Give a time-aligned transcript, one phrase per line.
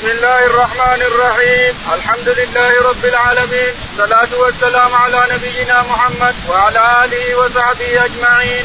[0.00, 1.72] بسم الله الرحمن الرحيم.
[1.92, 3.72] الحمد لله رب العالمين.
[3.92, 8.64] الصلاة والسلام على نبينا محمد وعلى آله وصحبه أجمعين.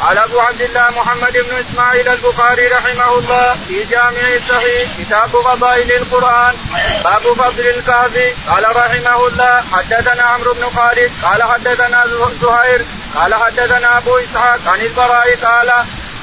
[0.00, 5.92] قال أبو عبد الله محمد بن إسماعيل البخاري رحمه الله في جامع الصحيح كتاب فضائل
[5.92, 6.54] القرآن
[7.04, 8.14] باب فضل الكهف.
[8.48, 12.06] قال رحمه الله حدثنا عمرو بن خالد قال حدثنا
[12.42, 15.68] زهير قال حدثنا أبو إسحاق عن البراء قال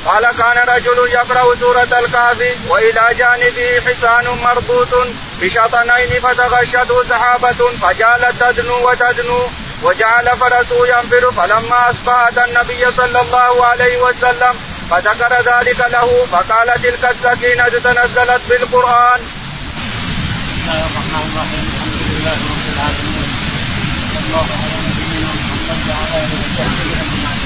[0.05, 4.93] قال كان رجل يقرأ سورة الكهف وإلى جانبه حصان مربوط
[5.41, 9.39] بشطنين فتغشته سحابة فجعلت تدنو وتدنو
[9.83, 14.55] وجعل فرسه ينفر فلما اصبح اتى النبي صلى الله عليه وسلم
[14.89, 19.19] فذكر ذلك له فقال تلك السكينة تنزلت بالقرآن.
[19.19, 23.29] بسم الله الرحمن الرحيم الحمد لله رب العالمين
[24.13, 27.39] صلى الله على نبينا محمد وعلى اله وصحبه اجمعين.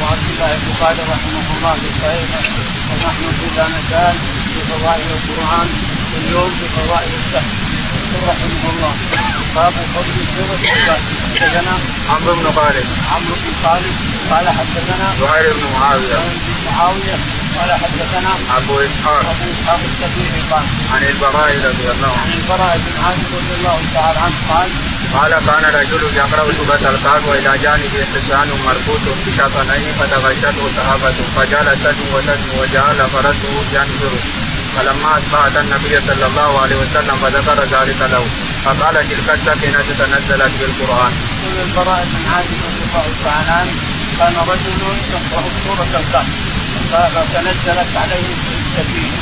[0.00, 2.42] وعبد الله البخاري رحمه الله في صحيحه
[2.90, 4.16] ونحن في لا نزال
[4.54, 5.68] في فضائل القرآن
[6.14, 7.54] واليوم في فضائل السحر.
[8.30, 8.92] رحمه الله.
[9.56, 10.58] باب فضل سوره
[11.34, 11.74] حدثنا
[12.10, 12.86] عمرو بن خالد.
[13.14, 13.94] عمرو بن خالد.
[14.30, 16.16] قال حدثنا زهير بن معاوية.
[16.16, 17.16] بن معاوية.
[17.58, 19.20] قال حدثنا أبو إسحاق.
[19.32, 20.42] أبو إسحاق السبيعي.
[20.50, 24.68] قال عن البراء رضي الله عن عنه البراء بن عازب رضي الله تعالى عنه قال
[25.14, 32.16] قال كان رجل يقرأ سوره الكهف وإلى جانبه حصان مربوط بشطنين فتغشته سحابه فجعل تدنو
[32.16, 34.12] وتدنو وجعل فرسه ينظر.
[34.76, 38.24] فلما أصبحت النبي صلى الله عليه وسلم فذكر ذلك له.
[38.64, 41.12] فقال تلك السكينة تنزلت بالقرآن.
[41.12, 43.74] يقول البراء بن عازب رضي الله تعالى عنه
[44.18, 44.78] كان رجل
[45.14, 46.28] يقرأ سورة الكهف.
[46.92, 48.28] فتنزلت عليه
[48.66, 49.18] السكينه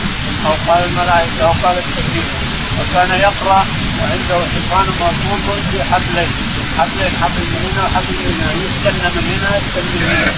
[0.47, 2.46] أو قال الملائكة أو قال السكينه
[2.79, 3.61] وكان يقرأ
[3.99, 6.31] وعنده حصان مربوط في حبلين.
[6.79, 8.53] حبلين حبل من هنا وحبل من هنا.
[8.65, 10.33] يستنى من هنا يستنى من هنا.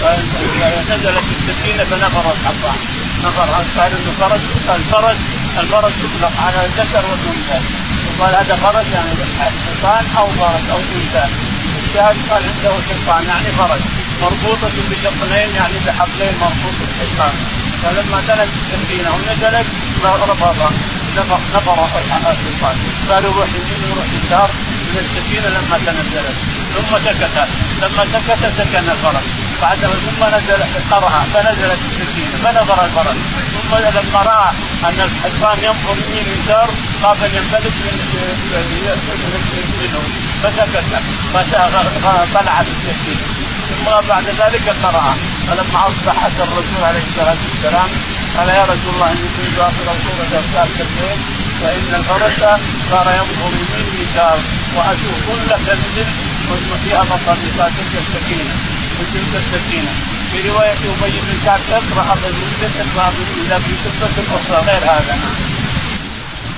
[0.00, 2.78] فنزلت السكينة فنفر الحصان.
[3.24, 3.48] نفر
[3.80, 4.44] قال إنه فرس
[4.76, 5.20] الفرس
[5.60, 7.58] الفرس يطلق على الذكر والأنثى.
[8.06, 11.26] وقال هذا فرس يعني حصان أو فرس أو أنثى.
[11.84, 13.82] الشاهد قال عنده حصان يعني فرس
[14.22, 17.34] مربوطة بشقنين يعني بحبلين مربوط بالحصان
[17.82, 19.66] فلما نزلت السكينة ونزلت
[20.04, 20.72] رفض
[21.16, 21.38] نفر
[22.30, 22.76] الحصان
[23.10, 24.50] قالوا روح يمين وروح يسار
[24.92, 26.36] من السكينة لما تنزلت
[26.74, 27.48] ثم سكت
[27.82, 29.26] لما سكت سكن الفرس
[29.62, 30.60] بعد ثم نزل
[30.90, 33.16] قرأ فنزلت السكينة فنظر الفرس
[33.52, 34.50] ثم لما رأى
[34.84, 36.68] أن الحصان ينظر يمين يسار
[37.02, 37.72] خاف أن ينفلت
[39.80, 40.02] منه
[40.42, 40.84] فسكت
[42.34, 43.39] فبلع بالسكينة
[43.84, 45.16] ثم بعد ذلك قرأ.
[45.48, 47.88] فلما أصبح الرسول عليه الصلاة والسلام؟
[48.36, 51.18] قال يا رسول الله إني كنت آخر سورة الكهف الليل
[51.60, 52.40] فإن الفرس
[52.90, 54.38] صار ينظر يمين يسار
[54.76, 55.48] وأشوف كل
[56.48, 58.54] كنز فيها مصادفات تلك السكينة
[59.00, 59.92] وتلك السكينة.
[60.32, 63.12] في رواية أبي بن كعب اقرأ بالمسلم اقرأ
[63.46, 65.18] إذا في قصة أخرى غير هذا.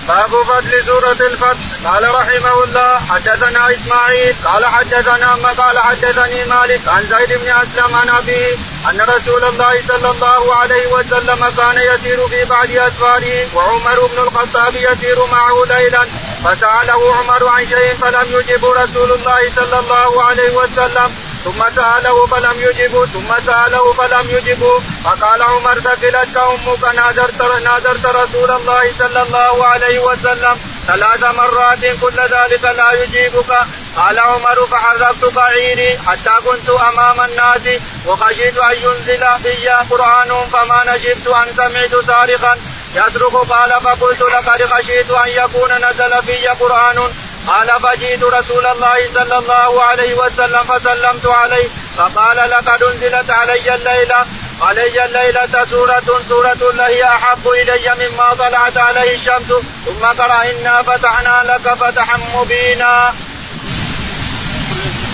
[0.08, 1.56] باب فضل سورة الفتح.
[1.84, 4.34] قال رحمه الله حدثنا إسماعيل.
[4.44, 8.56] قال حدثنا قال حدثني مالك عن زيد بن أسلم عن أبيه
[8.90, 14.74] أن رسول الله صلى الله عليه وسلم كان يسير في بعض أسفاره وعمر بن الخطاب
[14.74, 16.06] يسير معه ليلا.
[16.44, 21.14] فسأله عمر عن شيء فلم يجب رسول الله صلى الله عليه وسلم.
[21.44, 24.80] ثم سأله فلم يجبه ثم سأله فلم يجبه.
[25.04, 30.56] فقال عمر ثقلتك أمك نادرت نادرت رسول الله صلى الله عليه وسلم.
[30.86, 33.50] ثلاث مرات كل ذلك لا يجيبك.
[33.96, 41.26] قال عمر فحركت بعيري حتى كنت أمام الناس وخشيت أن ينزل في قرآن فما نجبت
[41.26, 42.54] أن سمعت صارخا
[42.94, 46.98] يصرخ قال فقلت لقد خشيت أن يكون نزل في قرآن.
[47.46, 54.26] قال فجئت رسول الله صلى الله عليه وسلم فسلمت عليه فقال لقد أنزلت علي الليلة
[54.62, 59.48] علي الليلة سورة سورة هي أحب إلي مما طلعت عليه الشمس
[59.86, 63.14] ثم قرأ إنا فتحنا لك فتحا مبينا.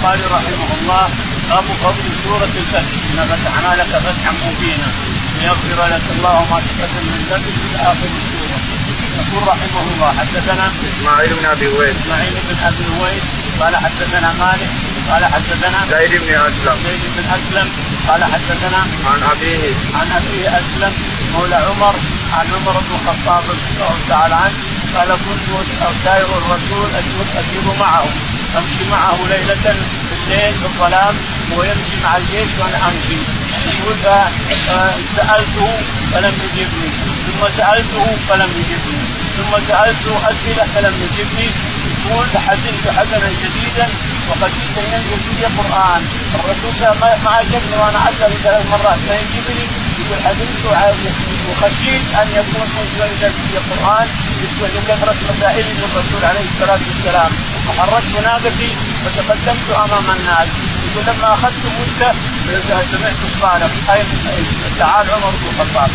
[0.04, 1.08] قال رحمه الله
[1.50, 4.88] باب فضل سورة الفتح إنا فتحنا لك فتحا مبينا
[5.40, 8.27] ليغفر لك الله ما تقدم من ذنبك إلى آخر السورة.
[9.28, 13.22] يقول رحمه الله حدثنا إسماعيل بن أبي ويس إسماعيل بن أبي ويس
[13.60, 14.70] قال حدثنا مالك
[15.10, 16.76] قال حدثنا زيد بن أسلم.
[16.86, 17.68] زيد بن أسلم
[18.08, 19.74] قال حدثنا عن أبيه.
[19.98, 20.92] عن أبيه أسلم
[21.34, 21.94] مولى عمر
[22.32, 24.58] عن عمر بن الخطاب رضي الله تعالى عنه
[24.96, 25.48] قال كنت
[25.82, 26.88] أساير الرسول
[27.38, 28.06] اسير معه
[28.58, 29.64] أمشي معه ليلة
[30.12, 31.14] الليل في الظلام
[31.56, 33.18] ويمشي مع الجيش وأنا أمشي.
[33.78, 33.96] يقول
[35.16, 35.68] سالته
[36.12, 37.07] فلم يجبني.
[37.58, 39.04] سألته فلم يجبني.
[39.36, 41.48] ثم سألته أسئلة فلم يجبني.
[41.90, 43.86] يقول حزنت حزنا شديدا
[44.28, 46.02] وخشيت ان ينزل في قرآن.
[46.36, 48.98] الرسول ما ما اجبني وأنا اسال ثلاث مرات.
[49.06, 49.64] فيجبني
[50.00, 50.62] يقول حزنت
[51.48, 53.10] وخشيت أن يكون منزل
[53.50, 54.08] في القران
[54.74, 57.30] لكثره مسائل للرسول عليه الصلاة والسلام.
[57.68, 58.70] وحركت ناقتي
[59.04, 60.48] وتقدمت أمام الناس.
[60.86, 62.12] يقول لما أخذت مده
[62.92, 64.02] سمعت الصالح أي
[64.78, 65.90] تعال عمر بن الخطاب.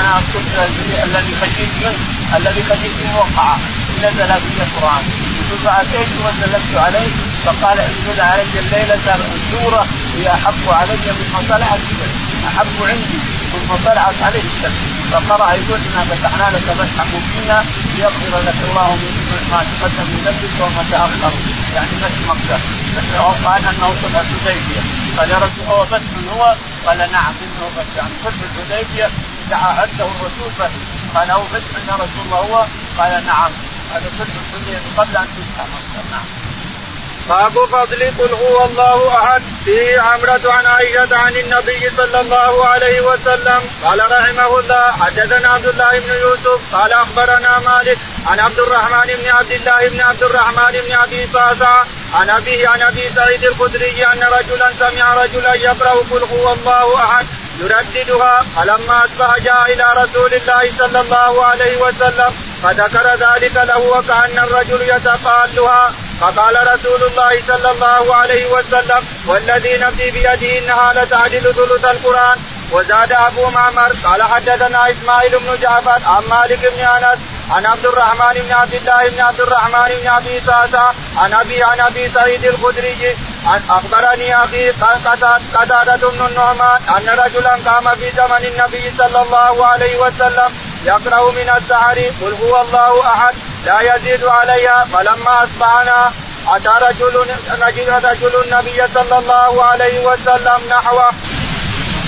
[0.00, 1.98] يقول فانا الذي خشيت منه
[2.36, 3.56] الذي خشيت منه وقع.
[4.02, 5.04] نزل في القرآن.
[5.40, 7.08] يقول فاتيت وسلمت عليه
[7.44, 8.98] فقال انزل علي الليلة
[9.52, 9.86] سوره
[10.16, 11.80] هي أحب علي من طلعت
[12.48, 13.18] أحب عندي
[13.54, 14.78] من طلعت عليه الشمس
[15.12, 17.64] فقرأ يقول إنا فتحنا لك فتحا مبينا
[17.96, 19.12] ليغفر لك الله من
[19.50, 21.32] ما تقدم من ذنبك وما تأخر.
[21.74, 22.58] يعني فتح مكه
[23.44, 24.82] قال أنه صلح الحديبية.
[25.18, 26.56] قال يا رسول هو فتح هو؟
[26.86, 29.10] قال نعم إنه فتح يعني فتح الحديبية.
[29.50, 30.70] دعا عده الرسول فتح
[31.14, 32.66] قال هو فتح يا رسول الله هو؟
[32.98, 33.52] قال نعم.
[33.94, 36.26] هذا فتح الدنيا قبل أن تفتح مكه نعم.
[37.28, 39.42] باب فضل قل هو الله أحد.
[39.64, 43.60] فيه عمرة عن عائشة عن النبي صلى الله عليه وسلم.
[43.84, 44.92] قال رحمه الله.
[44.92, 46.74] حدثنا عبد الله بن يوسف.
[46.74, 51.84] قال أخبرنا مالك عن عبد الرحمن بن عبد الله بن عبد الرحمن بن أبي صعصع
[52.14, 57.26] عن أبيه عن أبي سعيد الخدري أن رجلا سمع رجلا يقرأ قل هو الله أحد.
[57.60, 64.38] يرددها فلما أصبح جاء إلى رسول الله صلى الله عليه وسلم فذكر ذلك له وكأن
[64.38, 65.92] الرجل يتقالها.
[66.20, 72.38] فقال رسول الله صلى الله عليه وسلم والذي نفسي بيده انها لتعدل ثلث القرآن.
[72.72, 77.18] وزاد أبو معمر قال حدثنا إسماعيل بن جعفر عن مالك بن أنس
[77.50, 81.80] عن عبد الرحمن بن عبد الله بن عبد الرحمن بن أبي ساسا عن ابي عن
[81.80, 83.16] أبي سعيد الخدري
[83.46, 84.70] أخبرني أخي
[85.54, 90.50] قتادة بن النعمان أن رجلا قام في زمن النبي صلى الله عليه وسلم
[90.84, 93.34] يقرأ من السحر قل هو الله أحد
[93.66, 96.12] لا يزيد عليها فلما أصبحنا
[96.48, 97.16] أتى رجل
[98.04, 101.10] رجل النبي صلى الله عليه وسلم نحوه.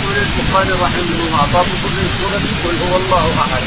[0.05, 3.63] يقول البخاري رحمه الله باب كل سورة قل هو الله أحد.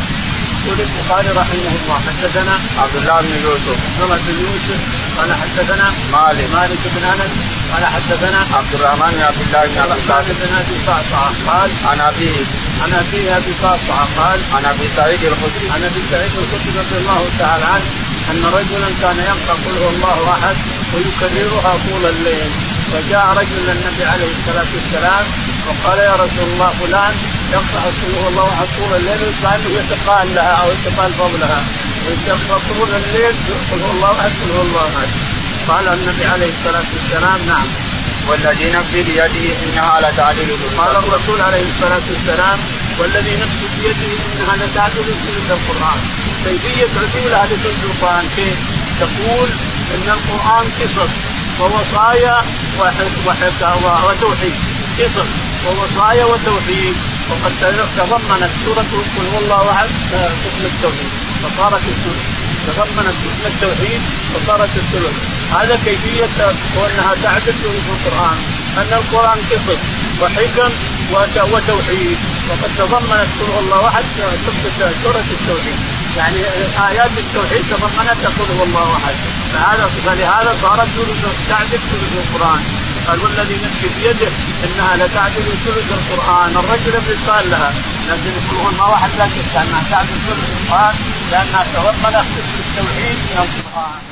[0.65, 4.79] يقول البخاري رحمه الله حدثنا عبد الله بن يوسف عبد بن يوسف
[5.17, 9.99] قال حدثنا مالك مالك بن أنس قال حدثنا عبد الرحمن بن عبد الله بن عبد
[10.03, 12.39] الله بن أبي صعصع قال عن ابيه
[12.83, 15.67] عن أبي أبي صعصع قال عن أبي سعيد الخدري.
[15.75, 17.89] عن أبي سعيد الخدري رضي الله تعالى عنه
[18.31, 20.55] أن رجلا كان يقرا قل هو الله أحد
[20.93, 22.51] ويكررها طول الليل.
[22.91, 25.25] فجاء رجل للنبي عليه الصلاة والسلام
[25.67, 27.13] وقال يا رسول الله فلان
[27.51, 31.61] يقرا قل هو الله أحد طول الليل وكانه يتقال لها أو يتقال فضلها.
[32.27, 33.35] يقرا طول الليل
[33.71, 35.09] قل هو الله أحد قل هو الله احد
[35.67, 37.67] قال النبي عليه الصلاة والسلام نعم.
[38.27, 42.59] والذي نفسي بيده إنها لتعدل قال الرسول عليه الصلاة والسلام
[42.99, 45.99] والذي نفسي بيده إنها لتعدل ثلث القران
[46.43, 48.57] كيفيه عدولها لثلث القران كيف؟
[48.99, 49.49] تقول
[49.95, 51.13] إن القرآن قصص
[51.59, 52.37] ووصايا
[54.07, 54.55] وتوحيد.
[54.99, 55.29] قصص
[55.65, 56.95] ووصايا وتوحيد.
[57.29, 57.51] وقد
[57.97, 58.85] تضمنت سورة
[59.17, 59.89] قل هو الله أحد
[60.45, 61.11] قسم التوحيد.
[61.43, 61.81] فصارت
[62.67, 64.01] تضمنت قسم التوحيد
[64.35, 66.45] وصارت الثلث هذا كيفية
[66.75, 68.38] وأنها تعدل في القرآن
[68.77, 69.81] أن القرآن قصص
[70.21, 70.71] وحكم
[71.53, 72.17] وتوحيد.
[72.49, 74.03] وقد تضمنت قل الله أحد
[75.03, 75.79] سورة التوحيد.
[76.17, 76.38] يعني
[76.89, 79.15] آيات التوحيد تضمنتها قل الله أحد.
[79.53, 80.88] فهذا فلهذا صارت
[81.50, 82.61] تعدل ثلث القرآن.
[83.07, 84.31] قال والذي نفسي بيده
[84.65, 86.50] إنها لتعدل ثلث القرآن.
[86.57, 87.73] الرجل اللي قال لها.
[88.09, 90.95] لكن يقول ما واحد لا شك انها تعدل ثلث القرآن
[91.31, 92.25] لأنها تضمنت
[92.60, 94.06] التوحيد من القرآن.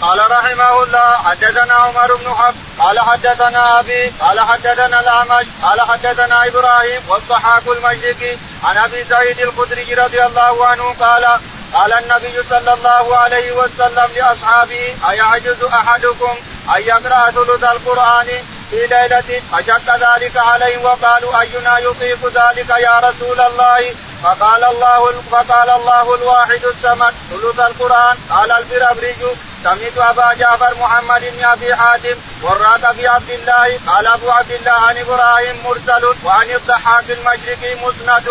[0.00, 6.46] قال رحمه الله حدثنا عمر بن حفص قال حدثنا أبي قال حدثنا الأعمش قال حدثنا
[6.46, 11.38] إبراهيم والضحاك المشرقي عن أبي سعيد الخدري رضي الله عنه قال
[11.74, 16.36] قال النبي صلى الله عليه وسلم لأصحابه أيعجز أحدكم
[16.76, 18.28] أن يقرأ ثلث القرآن؟
[18.70, 25.70] في ليلة فشق ذلك عليهم وقالوا أينا يطيق ذلك يا رسول الله؟ فقال الله فقال
[25.70, 27.14] الله الواحد الصمد.
[27.30, 28.16] ثلث القرآن.
[28.30, 29.14] قال الفرابري
[29.64, 33.78] سمعت أبا جعفر محمد بن أبي حاتم والراك ابي عبد الله.
[33.86, 38.28] قال أبو عبد الله عن إبراهيم مرسل وعن الضحاك المشرقي مسند.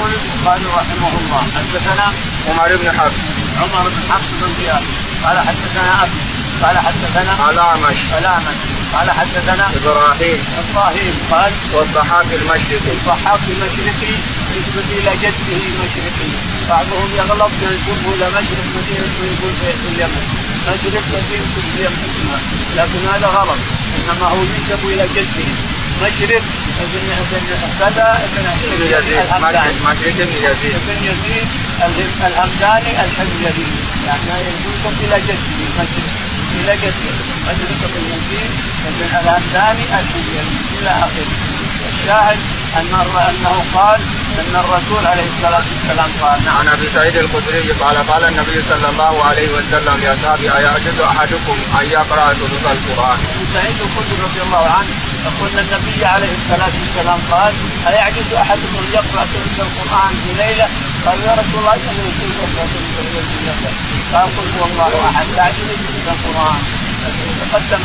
[0.00, 2.12] البخاري رحمه الله حدثنا
[2.48, 3.20] عمر بن حفص.
[3.60, 4.82] عمر بن حفص بن زياد
[5.24, 6.29] قال حدثنا أبي
[6.62, 8.60] قال حدثنا الاعمش الاعمش
[8.94, 10.40] قال حدثنا إبراهيم.
[10.60, 11.14] إبراهيم.
[11.30, 14.14] قال والضحاك المشرقي الضحاك المشرقي
[14.56, 16.30] يثبت إلى جده المشرقي
[16.70, 20.24] بعضهم يغلط ينسبه إلى مشرق مدينه ويقول في اليمن.
[20.68, 22.10] مشرق مدينه في اليمن.
[22.76, 23.60] لكن هذا غلط.
[23.98, 25.48] إنما هو ينسب إلى جده.
[26.02, 26.42] مشرق
[26.80, 27.02] ابن
[27.80, 28.46] كذا ابن
[28.86, 29.18] يزيد.
[29.18, 30.74] الهمداني مشرق بن يزيد.
[30.74, 31.48] ابن يزيد.
[32.26, 33.66] الهمداني الحميري
[34.06, 36.29] يعني ينسب إلى جده مشرق
[36.60, 38.50] مشرق بن يزيد
[38.86, 40.46] ابن الهمداني الحميري
[40.78, 41.26] إلى آخره
[41.92, 42.38] الشاهد
[42.76, 42.94] أن
[43.30, 44.00] أنه قال
[44.40, 46.56] أن الرسول عليه الصلاة والسلام قال نعم.
[46.56, 51.86] عن أبي سعيد الخدري قال قال النبي صلى الله عليه وسلم لاصحابه أيعجز أحدكم أن
[51.90, 53.18] يقرأ ثلث القرآن.
[53.34, 54.92] أبو سعيد الخدري رضي الله عنه
[55.26, 57.52] يقول النبي عليه الصلاة والسلام قال
[57.86, 60.68] أيعجز أحدكم أن يقرأ ثلث القرآن في ليلة؟
[61.06, 63.70] قال يا رسول الله يقرا ثلث الليلة.
[64.12, 66.60] قال قل هو الله احد تعجز ثلث القرآن.
[67.40, 67.84] تقدم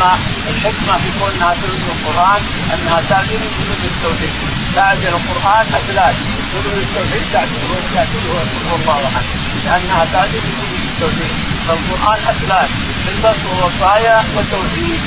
[0.51, 2.41] الحكمة في كونها ثلث القرآن
[2.73, 4.33] أنها تعدل ثلث التوحيد.
[4.75, 6.15] تعدل القرآن اثلاث
[6.51, 7.61] ثلث التوحيد تعدل
[7.95, 8.23] تعدل
[8.69, 9.25] هو الله أحد.
[9.65, 11.33] لأنها تعدل ثلث التوحيد.
[11.67, 12.69] فالقرآن اثلاث
[13.07, 15.01] قصص ووصايا وتوحيد.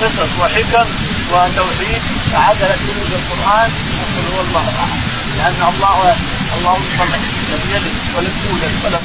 [0.00, 0.86] قصص وحكم
[1.32, 2.02] وتوحيد.
[2.32, 3.70] فعدل ثلث القرآن.
[4.00, 5.00] يقول هو الله أحد.
[5.38, 6.16] لأن الله
[6.56, 7.12] اللهم صل
[7.50, 9.04] لم يلد ولم يولد ولم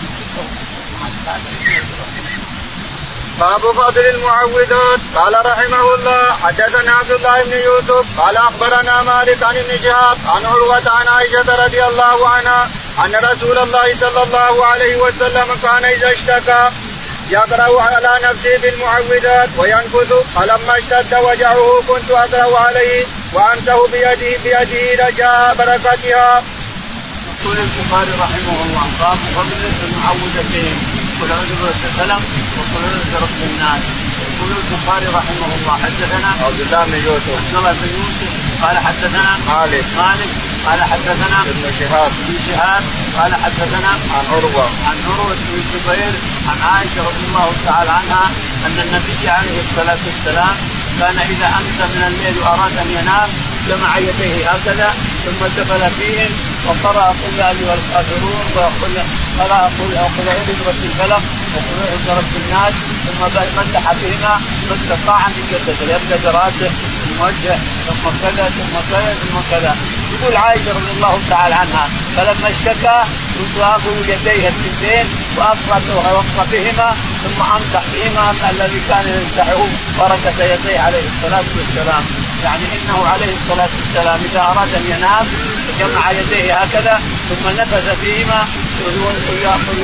[3.40, 9.58] باب فضل المعوذات قال رحمه الله حدثنا عبد الله بن يوسف قال أخبرنا مالك عن
[9.58, 12.70] ابن شهاب عن عروة عن عائشة رضي الله عنها
[13.06, 16.70] أن رسول الله صلى الله عليه وسلم كان إذا اشتكى
[17.30, 25.56] يقرأ على نفسه بالمعوذات وينفث فلما اشتد وجعه كنت أقرأ عليه وأمسه بيده بيده رجاء
[25.56, 26.44] بركتها.
[27.44, 30.76] يقول البخاري رحمه الله باب فضل المعوذتين
[31.22, 32.22] قل أعوذ برب الفلق
[32.58, 33.84] وقل أعوذ برب الناس.
[34.24, 37.36] يقول البخاري رحمه الله حدثنا عبد الله بن يوسف.
[37.38, 38.32] عبد الله بن يوسف
[38.64, 39.86] قال حدثنا مالك.
[39.98, 40.32] مالك
[40.66, 42.12] قال حدثنا ابن شهاب.
[42.24, 42.84] ابن شهاب
[43.18, 44.66] قال حدثنا عن عروة.
[44.88, 46.14] عن عروة بن الزبير
[46.50, 48.26] عن عائشة رضي الله تعالى عنها
[48.66, 50.56] أن النبي عليه الصلاة والسلام
[51.00, 53.30] كان إذا امسى من الليل وأراد أن ينام
[53.68, 54.94] جمع يديه هكذا
[55.26, 56.32] ثم دخل فيهم
[56.68, 58.96] وقرأ قل يا أيها الكافرون وقل
[59.40, 61.22] قرأ قل قل أعوذ برب الفلق
[61.54, 62.74] وقل أعوذ برب الناس
[63.06, 63.22] ثم
[63.60, 64.34] مسح بهما
[64.70, 66.72] ما استطاع من جسده يبدأ براسه
[67.22, 69.76] وجهه ثم كذا ثم كذا ثم كذا.
[70.14, 72.98] يقول عائشة رضي الله تعالى عنها فلما اشتكى
[73.38, 75.06] كنت آخذ يديه الاثنتين
[75.38, 79.62] وأفرط بهما ثم أمسح بهما الذي كان يمسحه
[80.00, 82.04] بركة يديه عليه الصلاة والسلام.
[82.44, 85.26] يعني إنه عليه الصلاة والسلام إذا أراد أن ينام
[85.80, 88.40] جمع يديه هكذا ثم نفث فيهما
[88.86, 88.96] قل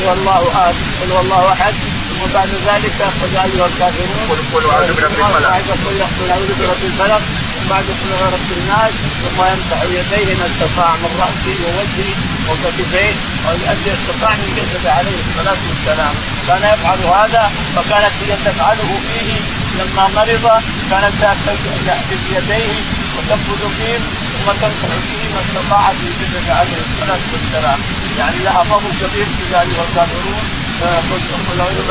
[0.05, 1.74] هو الله أحد قل هو الله أحد.
[2.20, 3.00] ثم بعد ذلك
[3.34, 5.48] يا ايها الكافرون قل قل أعوذ برب الفلق.
[5.88, 7.22] قل أعوذ برب الفلق.
[7.70, 12.12] بعد قل رب الناس ثم يمسح يديه ما استطاع من راسه ووجهه
[12.50, 13.14] وكتفيه
[13.46, 16.14] ويؤدي استطاع من جسده عليه الصلاة والسلام.
[16.48, 19.34] كان يفعل هذا فكانت هي تفعله فيه.
[19.80, 20.46] لما مرض
[20.92, 22.80] كانت تحدث يديه
[23.16, 24.00] وتنفذ فيه
[24.32, 27.80] ثم تمسح فيه ما استطاعت من جسده عليه الصلاة والسلام.
[28.20, 30.44] يعني لها فضل كبير في ذلك والكافرون
[30.83, 31.89] اعوذ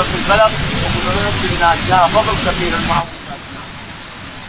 [1.42, 2.36] بالناس لها فضل
[2.74, 3.08] المعروف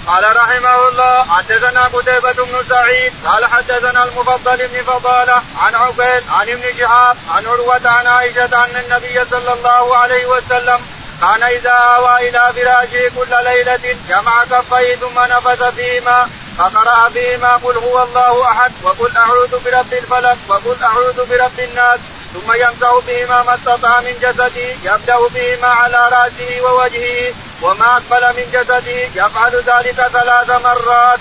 [0.07, 6.49] قال رحمه الله حدثنا قتيبة بن سعيد قال حدثنا المفضل بن فضالة عن عقيل عن
[6.49, 10.79] ابن شهاب عن عروة عن عائشة أن النبي صلى الله عليه وسلم
[11.21, 17.77] كان إذا آوى إلى فراشه كل ليلة جمع كفيه ثم نفث فيهما فقرأ بهما قل
[17.77, 21.99] هو الله أحد وقل أعوذ برب الفلق وقل أعوذ برب الناس.
[22.33, 28.45] ثم يمسح بهما ما استطاع من جسده يبدأ بهما على رأسه ووجهه وما أقبل من
[28.53, 31.19] جسده يفعل ذلك ثلاث مرات.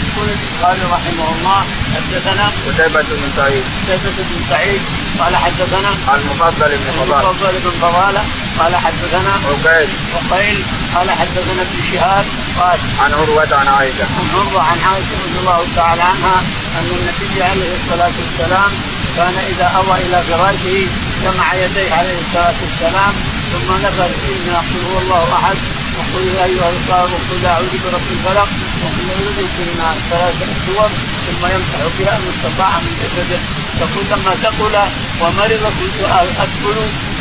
[0.00, 1.60] يقول البخاري رحمه الله
[1.94, 3.64] حدثنا قتيبة بن سعيد.
[3.88, 4.80] قتيبة بن سعيد
[5.20, 7.30] قال حدثنا المفضل بن فضالة.
[7.30, 8.22] المفضل بن فضالة
[8.58, 9.88] قال حدثنا عقيل.
[10.16, 12.24] عقيل قال حدثنا ابن شهاب
[12.60, 14.04] قال عن عروة عن عائشة.
[14.18, 16.42] عن عروة عن عائشة رضي الله تعالى عنها
[16.78, 18.70] أن النبي عليه الصلاة والسلام
[19.16, 20.86] كان إذا أوى إلى فراشه
[21.24, 23.12] جمع يديه عليه الصلاة والسلام
[23.52, 25.56] ثم نفذ فيه قل هو الله أحد.
[25.98, 28.48] وقل يا أيها الكافر وقل أعوذ برب الفلق.
[28.82, 30.90] وقل أعوذ بالناس ثلاثة سور
[31.26, 33.40] ثم يمسح بها ما استطاع من جسده.
[33.80, 34.74] فكل لما ثقل
[35.20, 36.00] ومرض كنت
[36.44, 36.78] أدخل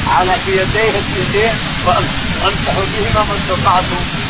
[0.07, 1.53] على في يديه الاثنتين
[1.85, 3.83] وأمسح بهما ما استطعت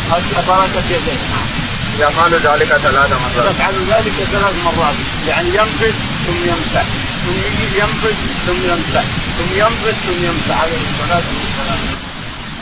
[0.09, 1.68] بركه يديه.
[1.99, 3.55] يفعل ذلك ثلاث مرات.
[3.55, 4.95] يفعل ذلك ثلاث مرات
[5.27, 5.93] يعني ينفذ
[6.27, 6.85] ثم يمسح
[7.25, 7.39] ثم
[7.79, 8.15] ينفذ
[8.47, 9.03] ثم يمسح
[9.37, 11.79] ثم ينفذ ثم يمسح عليه الصلاة والسلام.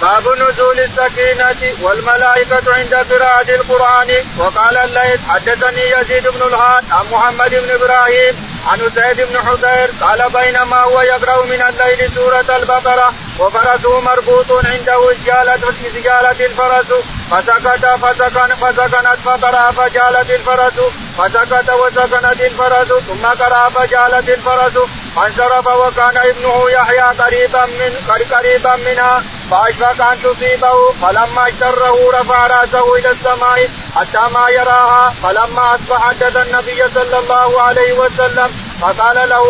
[0.01, 4.09] باب نزول السكينة والملائكة عند قراءة القرآن.
[4.37, 8.35] وقال الليث حدثني يزيد بن الهاد عن محمد بن إبراهيم
[8.67, 15.13] عن سيد بن حذير قال بينما هو يقرأ من الليل سورة البقرة وفرسه مربوط عنده
[15.13, 16.89] سجالة سجالة الفرس.
[17.31, 20.77] فسكت فسكن فسكنت فقرأ فجالت الفرس.
[21.17, 24.77] فسكت وسكنت الفرس ثم قرأ فجالت الفرس.
[25.15, 27.91] فانصرف وكان ابنه يحيى قريبا من
[28.31, 29.23] قريبا منها.
[29.51, 36.37] فاشفق ان تصيبه فلما اشتره رفع رأسه إلى السماء حتى ما يراها فلما أصبح حدث
[36.37, 38.51] النبي صلى الله عليه وسلم
[38.81, 39.43] فقال له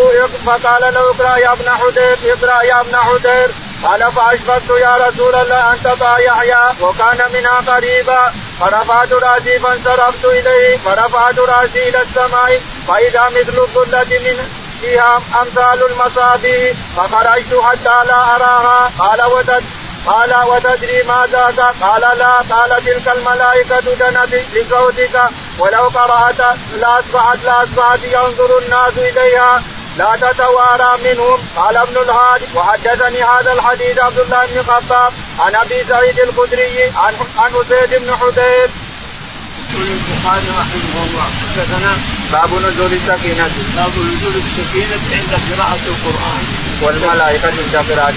[0.45, 3.51] فقال له اقرأ يا ابن حذير اقرأ يا ابن حذير
[3.83, 8.33] قال فاشفقت يا رسول الله ان تضع يحيى وكان منها قريبا.
[8.59, 14.49] فرفعت رأسي فانصرفت إليه فرفعت رأسي إلى السماء فإذا مثل الظلة من
[14.81, 18.91] فيها أمثال المصابيح فخرجت حتى لا أراها.
[18.99, 19.63] قال وتد
[20.07, 25.21] قال وتدري ما ذاك؟ قال لا قال تلك الملائكة دنت لصوتك
[25.59, 26.39] ولو قرأت
[26.75, 29.63] لأصبحت لأصبحت ينظر الناس إليها
[29.97, 35.83] لا تتوارى منهم قال ابن الهاد وحدثني هذا الحديث عبد الله بن خباب عن أبي
[35.89, 37.51] سعيد الخدري عن عن
[37.99, 38.69] بن حذير.
[39.69, 43.51] يقول البخاري رحمه الله حدثنا باب نزول السكينة.
[43.75, 46.43] باب نزول السكينة عند قراءة القرآن.
[46.81, 48.13] والملائكة عند قراءة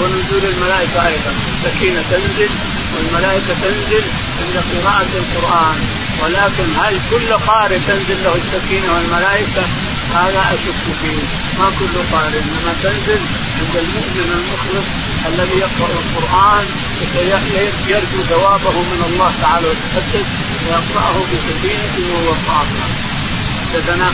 [0.00, 1.32] ونزول الملائكة أيضا.
[1.54, 2.50] السكينة تنزل
[2.94, 4.04] والملائكة تنزل
[4.40, 5.76] عند قراءة القرآن.
[6.22, 9.62] ولكن هل كل قارئ تنزل له السكينة والملائكة؟
[10.14, 11.22] هذا أشك فيه.
[11.58, 12.38] ما كل قارئ.
[12.38, 13.20] إنما تنزل
[13.58, 14.88] عند المؤمن المخلص
[15.28, 16.64] الذي يقرأ القرآن
[17.88, 20.26] يرجو ثوابه من الله تعالى ويتحدث
[20.66, 22.66] ويقرأه بسكينة ووقار
[23.74, 24.12] حدثنا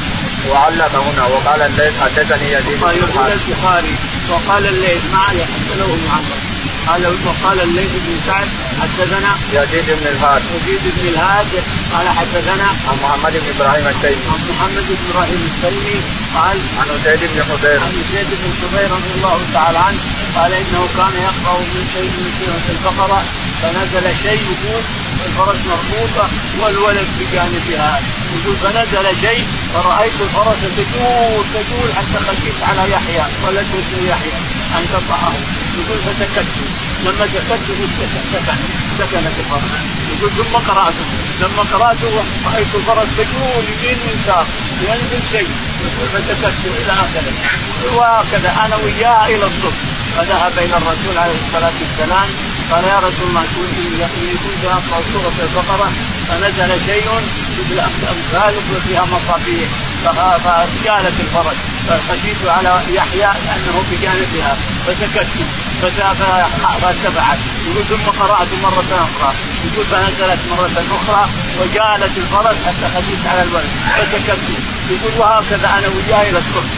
[0.50, 3.94] وعلق هنا وقال الليث حدثني يزيد بن البخاري
[4.30, 6.40] وقال الليث ما حدثه محمد
[6.86, 8.48] قال وقال الليث بن سعد
[8.80, 10.42] حدثنا يزيد بن الهاد.
[10.56, 11.46] يزيد بن الهاد.
[11.92, 14.24] قال حدثنا عن محمد بن إبراهيم التيمي.
[14.32, 16.00] عن محمد بن إبراهيم التيمي.
[16.34, 20.00] قال عن زيد بن حبير عن زيد بن حبير رضي الله تعالى عنه.
[20.36, 23.20] قال إنه كان يقرأ من شيء من سورة البقرة.
[23.62, 24.44] فنزل شيء
[25.26, 26.28] الفرس مربوطة
[26.60, 28.00] والولد بجانبها.
[28.36, 34.38] يقول فنزل شيء فرأيت الفرس تجول تجول حتى خشيت على يحيى ولد اسمه يحيى.
[34.76, 35.34] أن تطعه
[35.78, 36.46] يقول فسكت
[37.04, 37.88] لما سكت يقول
[38.32, 38.58] سكن
[38.98, 39.70] سكنت الفرس.
[40.10, 41.06] يقول ثم قرأته
[41.40, 44.46] لما قرأته رأيت الفرس تجول يمين ساق
[44.82, 45.48] ينزل شيء.
[45.84, 47.32] يقول فسكت إلى آخره.
[47.96, 49.80] وهكذا أنا وياه إلى الصبح.
[50.16, 52.28] فذهب إلى الرسول عليه الصلاة والسلام.
[52.70, 53.44] قال يا رسول الله
[54.44, 55.92] كنت اقرا سوره البقرة
[56.28, 57.08] فنزل شيء
[57.58, 59.68] مثل امثالك وفيها مصابيح
[60.44, 61.56] فجالت الفرج
[61.88, 64.56] فخشيت على يحيى أنه بجانبها
[64.86, 65.26] فسكت
[66.82, 71.28] فارتفعت يقول ثم قرأت مرة أخرى يقول فنزلت مرة أخرى
[71.60, 74.38] وجالت الفرس حتى خشيت على الولد فسكت.
[74.90, 76.70] يقول وهكذا أنا وياه إلى الصبح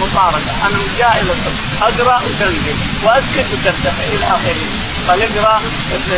[0.00, 4.85] مطارده أنا وياه إلى الصبح أقرأ وتنزل وأسكت وترتفع إلى آخره.
[5.08, 5.60] قال اقرا
[5.92, 6.10] ابن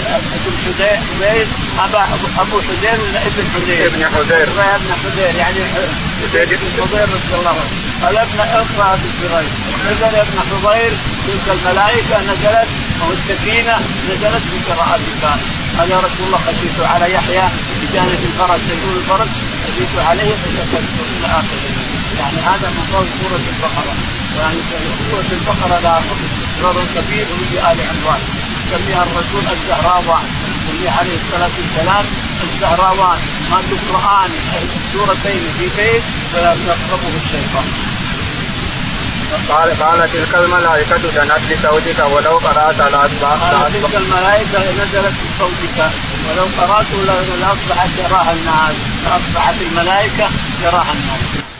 [0.64, 1.46] حذير
[1.78, 2.02] أبا
[2.42, 5.60] أبو حذير ولا ابن حذير؟ ابن حذير ابن حذير يعني
[6.22, 6.48] حذير
[7.02, 7.70] رضي الله عنه.
[8.02, 9.48] قال ابن اقرا بالصغير
[9.86, 10.92] نزل ابن حذير
[11.26, 12.68] تلك الملائكة نزلت
[13.02, 13.76] أو السكينه
[14.10, 15.22] نزلت بقراءتك
[15.78, 17.48] قال يا رسول الله خشيت على يحيى
[17.82, 19.28] بجانب الفرس يقول الفرس
[19.64, 21.60] خشيت عليه فسكت إلى آخره.
[22.18, 23.94] يعني هذا من قول سورة البقرة.
[24.38, 24.58] يعني
[25.10, 26.02] سوره البقرة لها
[26.62, 28.47] فضل كبير وفي آل عمران.
[28.68, 30.24] يسميها الرسول الزهراوان
[30.68, 32.04] يسميها عليه الصلاة والسلام
[32.42, 33.18] الزهراوان
[33.50, 34.30] ما تقرآن
[34.92, 36.02] سورتين في بيت
[36.32, 37.68] فلا يقربه الشيطان.
[39.48, 45.90] قال قال تلك الملائكة دنت لصوتك ولو قرأت لأصبحت قال تلك الملائكة نزلت بصوتك
[46.30, 46.86] ولو قرأت
[47.40, 48.74] لأصبحت يراها الناس.
[49.04, 50.28] لأصبحت الملائكة
[50.62, 51.57] يراها الناس.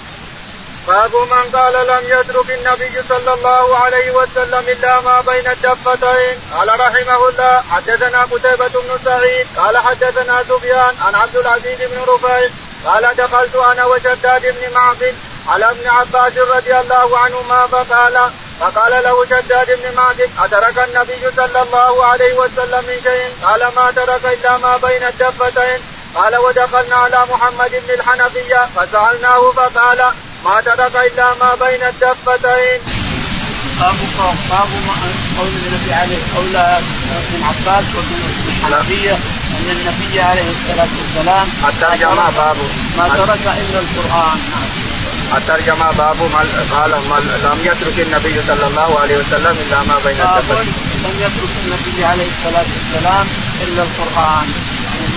[0.89, 6.41] باب من قال لم يترك النبي صلى الله عليه وسلم إلا ما بين الدفتين.
[6.55, 12.51] قال رحمه الله حدثنا قتيبة بن سعيد قال حدثنا سفيان عن عبد العزيز بن رفيع
[12.85, 15.15] قال دخلت أنا وشداد بن معقل
[15.49, 21.63] على ابن عباس رضي الله عنهما فقال فقال له شداد بن معقل أترك النبي صلى
[21.63, 25.81] الله عليه وسلم من شيء؟ قال ما ترك إلا ما بين الدفتين.
[26.15, 30.13] قال ودخلنا على محمد بن الحنفية فسألناه فقال
[30.45, 32.81] ما ترك إلا ما بين الدفتين.
[33.81, 33.95] باب
[34.51, 34.69] باب
[35.39, 38.15] قول النبي عليه قول ابن عباس وابن
[38.49, 39.13] الحنفيه
[39.57, 42.57] أن النبي عليه الصلاة والسلام الترجمة باب
[42.99, 44.39] ما ترك إلا القرآن
[45.37, 46.17] الترجمة باب
[46.73, 46.91] قال
[47.45, 50.73] لم يترك النبي صلى الله عليه وسلم إلا ما بين الدفتين.
[51.05, 53.27] لم يترك النبي عليه الصلاة والسلام
[53.65, 54.47] إلا القرآن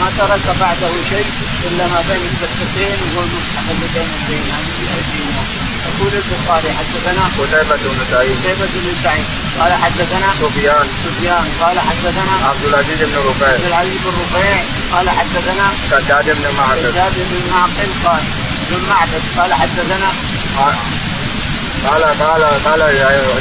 [0.02, 1.26] ما ترك بعده شيء
[1.68, 5.44] إلا ما بين الدفتين وهو المصحف اللي بين الدين يعني في ايدينا
[5.90, 8.38] يقول البخاري حدثنا قتيبة بن سعيد.
[8.40, 9.26] قتيبة بن سعيد.
[9.60, 10.88] قال حدثنا سفيان.
[11.06, 11.46] سفيان.
[11.62, 14.58] قال حدثنا عبد العزيز بن رفيع عبد العزيز بن رفيع
[14.94, 16.82] قال حدثنا شداد بن معقل.
[16.84, 17.90] شداد بن معقل.
[18.06, 18.24] قال.
[18.70, 20.10] بن معبد قال حدثنا
[21.88, 22.82] قال قال قال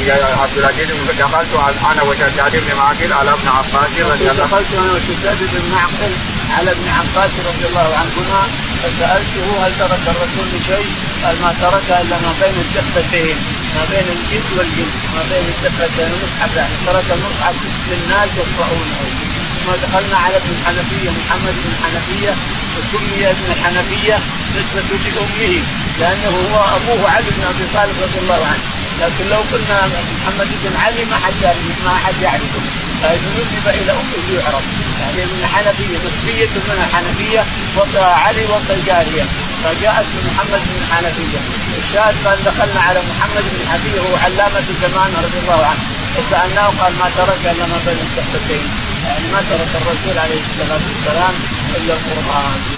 [0.07, 0.87] يا عبد العزيز
[1.19, 1.53] دخلت
[1.91, 6.13] أنا وشداد بن معقل على ابن عباس رضي الله دخلت أنا وشداد بن معقل
[6.57, 8.41] على ابن عباس رضي الله عنهما
[8.81, 10.89] فسألته هل ترك الرسول شيء؟
[11.23, 13.35] قال ما ترك إلا ما بين الدفتين
[13.75, 17.55] ما بين الجد والجد ما بين الدفتين المصحف يعني ترك المصحف
[17.89, 19.30] للناس يقرؤونه
[19.61, 22.33] ثم دخلنا على ابن الحنفية محمد بن الحنفية
[22.77, 24.19] وسمي ابن الحنفية
[24.57, 25.63] نسبة لأمه
[25.99, 28.63] لأنه هو أبوه علي بن أبي طالب رضي الله عنه.
[29.01, 29.79] لكن لو قلنا
[30.13, 32.61] محمد بن علي ما حد ما حد يعرفه.
[33.01, 34.65] فإذا نسب إلى أمه يعرف
[35.01, 37.41] يعني من الحنفية نسبية من الحنفية
[37.77, 39.25] وعلي والجارية
[39.63, 41.39] فجاءت محمد بن الحنفية
[41.83, 45.83] الشاهد قال دخلنا على محمد بن الحنفية هو علامة زمان رضي الله عنه.
[46.15, 48.65] فسألناه قال ما ترك إلا ما بين الصحبتين
[49.07, 51.33] يعني ما ترك الرسول عليه الصلاة والسلام
[51.77, 52.70] إلا القرآن.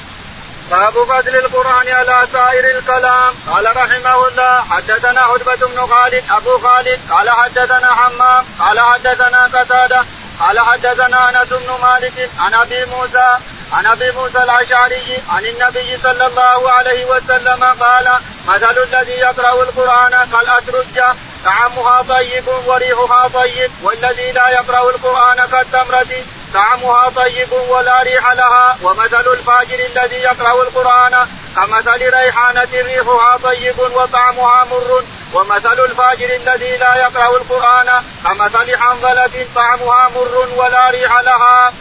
[0.73, 3.33] باب فضل القرآن على سائر الكلام.
[3.47, 10.05] قال رحمه الله حدثنا عتبة بن خالد أبو خالد قال حدثنا حمام قال حدثنا قتادة
[10.39, 13.37] قال حدثنا أنس بن مالك عن أبي موسى
[13.73, 18.07] عن أبي موسى الأشعري عن النبي صلى الله عليه وسلم قال
[18.47, 26.11] مثل الذي يقرأ القرآن كالاترجه طعمها طيب وريحها طيب والذي لا يقرأ القرآن كالتمرة.
[26.53, 34.65] طعمها طيب ولا ريح لها ومثل الفاجر الذي يقرأ القرآن كمثل ريحانة ريحها طيب وطعمها
[34.71, 41.73] مر ومثل الفاجر الذي لا يقرأ القرآن كمثل حنظلة طعمها مر ولا ريح لها.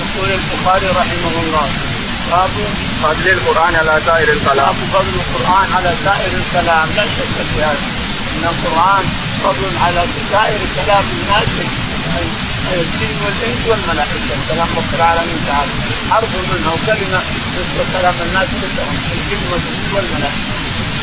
[0.00, 1.68] يقول البخاري رحمه الله
[2.30, 2.50] باب
[3.02, 4.66] فضل القرآن على سائر الكلام.
[4.66, 9.04] باب فضل القرآن على سائر الكلام لا شك في هذا إن القرآن
[9.44, 11.48] فضل على سائر كلام الناس
[12.72, 14.36] الجن والإنس والملائكة.
[14.48, 15.72] كلام رب العالمين تعالى.
[16.10, 17.20] حرف منه وكلمة
[17.56, 20.46] مثل كلام الناس كلهم الجن والإنس والملائكة.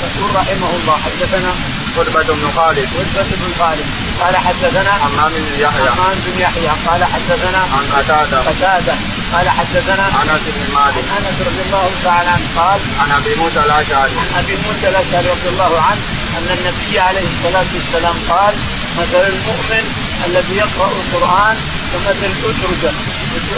[0.04, 0.97] يقول رحمه الله.
[1.06, 1.52] حدثنا
[1.97, 2.88] قربة بن خالد.
[2.97, 3.86] قربة بن خالد.
[4.21, 5.89] قال حدثنا حمام بن يحيى.
[5.89, 6.71] حمام بن يحيى.
[6.88, 8.38] قال حدثنا عن قتادة.
[8.49, 8.93] قتادة.
[9.34, 11.06] قال حدثنا أنس بن مالك.
[11.17, 14.15] أنس رضي الله تعالى عنه قال عن أبي موسى الأشعري.
[14.21, 16.01] عن أبي موسى الأشعري رضي الله عنه
[16.38, 18.53] أن النبي عليه الصلاة والسلام قال
[18.99, 19.86] مثل المؤمن
[20.25, 21.56] الذي يقرأ القرآن
[21.93, 22.93] كمثل الاترجه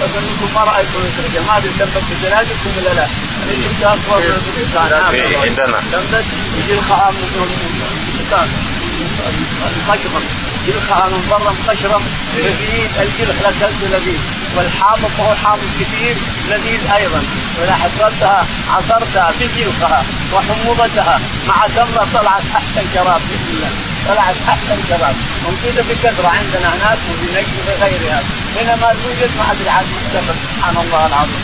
[0.06, 3.08] اظنكم ما رأيتم الاترجه ما أدري في بلادكم ولا لا؟
[5.44, 5.80] عندنا.
[5.92, 6.26] تنبت
[6.58, 7.14] يجي الخام
[9.78, 10.24] الخشرم
[10.68, 12.04] جلخها من برا مخشرم
[12.38, 14.20] لذيذ الجلخ لا تنسى لذيذ.
[14.56, 16.16] والحامض هو حامض كثير
[16.50, 17.24] لذيذ أيضا.
[17.60, 23.72] وإذا حصلتها عصرتها بجلخها وحموضتها مع تمره طلعت أحسن شراب بإذن الله.
[24.08, 25.16] طلعت أحسن شراب.
[25.44, 28.24] موجودة بكثرة عندنا هناك وفي نجد وغيرها
[28.58, 31.44] هنا ما توجد ما أدري عاد سبحان الله العظيم.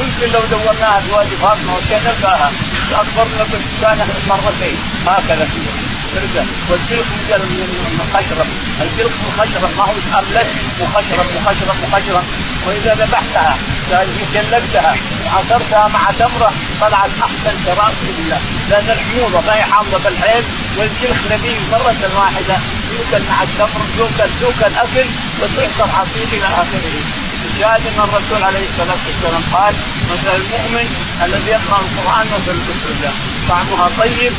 [0.00, 2.50] يمكن لو دورناها في وادي فاطمة وكان نلقاها.
[2.92, 4.76] اكبر من كان مرتين.
[5.06, 5.74] هكذا فيها
[6.14, 6.44] ترجع.
[6.68, 7.06] والجلخ
[7.98, 8.48] من خشرم
[8.82, 9.32] الجلخ من
[9.76, 12.24] ما هو املس مخشرم مخشرم مخشرم
[12.66, 13.56] وإذا ذبحتها
[14.34, 14.94] جلدتها.
[15.26, 18.40] وعصرتها مع تمرة طلعت أحسن شراب الله.
[18.70, 20.44] لأن الحموضه ما هي حامضة بالحيل.
[20.76, 22.56] والجلخ نبيل مرة واحدة.
[22.92, 25.08] يؤكل مع التمر يؤكل يؤكل أكل
[25.40, 27.27] وتعصر عصير إلى آخره.
[27.58, 29.74] الشاهد إن الرسول عليه الصلاة والسلام قال
[30.12, 30.86] مثل المؤمن
[31.24, 33.12] الذي يقرأ القرآن مثل البسله
[33.48, 34.32] طعمها طيب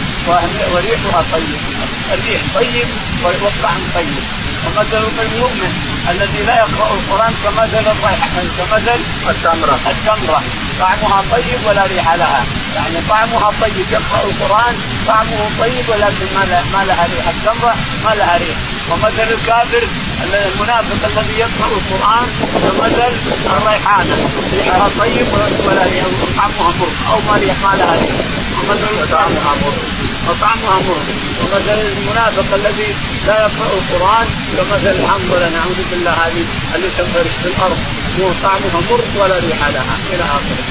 [0.74, 1.60] وريحها طيب.
[2.14, 2.88] الريح طيب
[3.24, 4.16] والطعم طيب.
[4.66, 5.72] ومثل المؤمن
[6.10, 9.80] الذي لا يقرأ القرآن كمثل الريحان كمثل التمرة.
[9.92, 10.42] التمرة.
[10.80, 12.44] طعمها طيب ولا ريح لها.
[12.76, 14.76] يعني طعمها طيب يقرأ القرآن
[15.08, 16.28] طعمه طيب ولكن
[16.74, 17.28] ما لها ريح.
[17.28, 18.58] التمرة ما لها ريح.
[18.92, 19.84] ومثل الكافر
[20.24, 22.28] المنافق الذي يقرأ القرآن
[22.64, 23.12] كمثل
[23.58, 24.16] الريحانة.
[24.54, 25.28] ريحها طيب
[25.68, 25.86] ولا
[26.38, 27.98] طعمها مر أو ما ما لها
[28.58, 29.74] ومثل طعمها مر
[30.30, 31.02] وطعمها مر
[31.42, 32.96] ومثل المنافق الذي
[33.28, 36.44] لا يقرأ القرآن كمثل الحنظله نعوذ بالله هذه
[36.76, 37.78] اللي تنفرش في الأرض.
[38.44, 39.96] طعمها مر ولا ريح لها.
[40.14, 40.64] إلى آخره.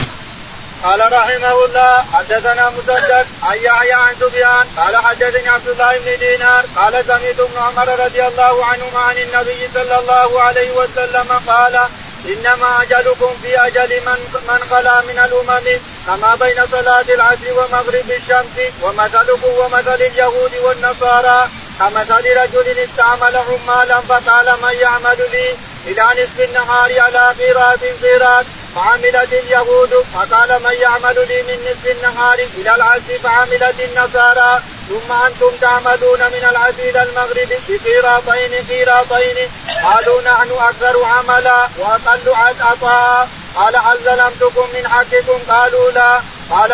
[0.85, 6.64] قال رحمه الله حدثنا مسدد عن يحيى عن سفيان قال حدثني عبد الله بن دينار
[6.77, 11.81] قال سمعت ابن عمر رضي الله عنهما عن النبي صلى الله عليه وسلم قال
[12.27, 18.57] إنما أجلكم في أجل من من خلا من الأمم كما بين صلاة العصر ومغرب الشمس
[18.83, 27.01] ومثلكم ومثل اليهود والنصارى كمثل رجل استعمل عمالا فقال من يعمل لي؟ إلى نصف النهار
[27.01, 28.45] على قيراط قيراط
[28.79, 34.62] فعملت اليهود فقال من يعمل لي من نصف النهار إلى العصر فعملت النصارى.
[34.88, 39.38] ثم أنتم تعملون من العصر إلى المغرب بقيراطين قيراطين
[39.85, 42.29] قالوا نحن أكثر عملا وأقل
[42.61, 43.29] عطاء.
[43.57, 46.21] قال هل ظلمتكم من حقكم؟ قالوا لا.
[46.51, 46.71] قال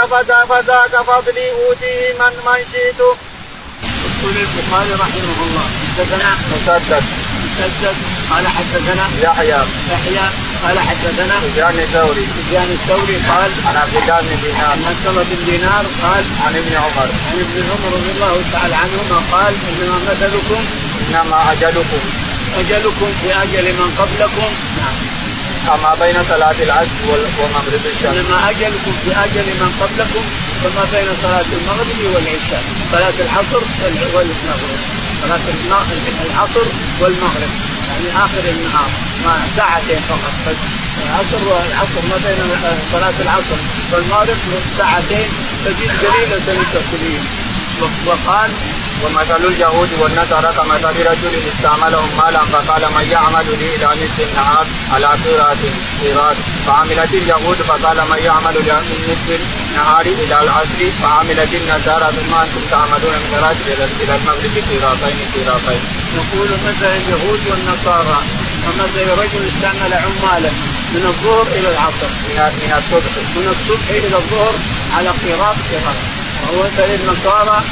[0.49, 3.01] فذاك فضلي أوتيه من من شئت.
[3.01, 7.05] يقول البخاري رحمه الله حدثنا مسدد.
[7.45, 7.97] مسدد.
[8.31, 9.61] قال حدثنا يحيى.
[9.93, 10.54] يحيى.
[10.64, 12.24] قال حدثنا سفيان الثوري.
[12.37, 14.70] سفيان الثوري قال عن عبد الله بن دينار.
[14.72, 17.09] عن عبد الله بن دينار قال عن ابن عمر.
[17.29, 20.61] عن ابن عمر رضي الله تعالى عنهما قال إنما مثلكم
[21.03, 22.03] إنما أجلكم.
[22.61, 24.48] أجلكم في أجل من قبلكم.
[24.81, 24.96] نعم.
[25.66, 27.09] كما بين صلاة العصر
[27.40, 28.16] ومغرب الشمس.
[28.20, 30.24] إنما أجلكم في أجل من قبلكم
[30.62, 33.62] كما بين صلاة المغرب والعشاء، صلاة العصر
[34.14, 34.79] والمغرب،
[35.25, 35.41] صلاة
[36.31, 36.67] العصر
[37.01, 37.53] والمغرب،
[37.89, 38.91] يعني آخر النهار
[39.25, 40.35] ما ساعتين فقط.
[40.49, 40.57] بس
[41.05, 42.37] العصر والعصر ما بين
[42.93, 43.59] صلاة العصر
[43.93, 44.37] والمغرب
[44.79, 45.29] ساعتين
[45.65, 46.39] تزيد قليلة
[46.93, 47.23] تزيد
[48.07, 48.51] وقال
[49.03, 55.07] ومثل اليهود والنصارى كمثل رجل استعملهم مالا فقال من يعمل لي إلى نصف النهار على
[55.25, 55.57] قيراط
[56.03, 58.57] قيراط فعملت اليهود فقال من يعمل
[58.91, 59.29] من نصف
[59.71, 60.81] النهار إلى العصر.
[61.03, 63.67] فعملت النصارى ثم أنتم تعملون من العصر
[64.03, 65.83] إلى المغرب قيراطين قيراطين.
[66.19, 68.19] يقول مثل اليهود والنصارى
[68.67, 70.51] ومثل رجل استعمل عمالا
[70.95, 72.09] من الظهر إلى العصر.
[72.63, 73.13] من الصبح.
[73.37, 74.55] من الصبح إلى الظهر
[74.97, 75.57] على قيراط
[76.44, 77.62] قيراط ومثل النصارى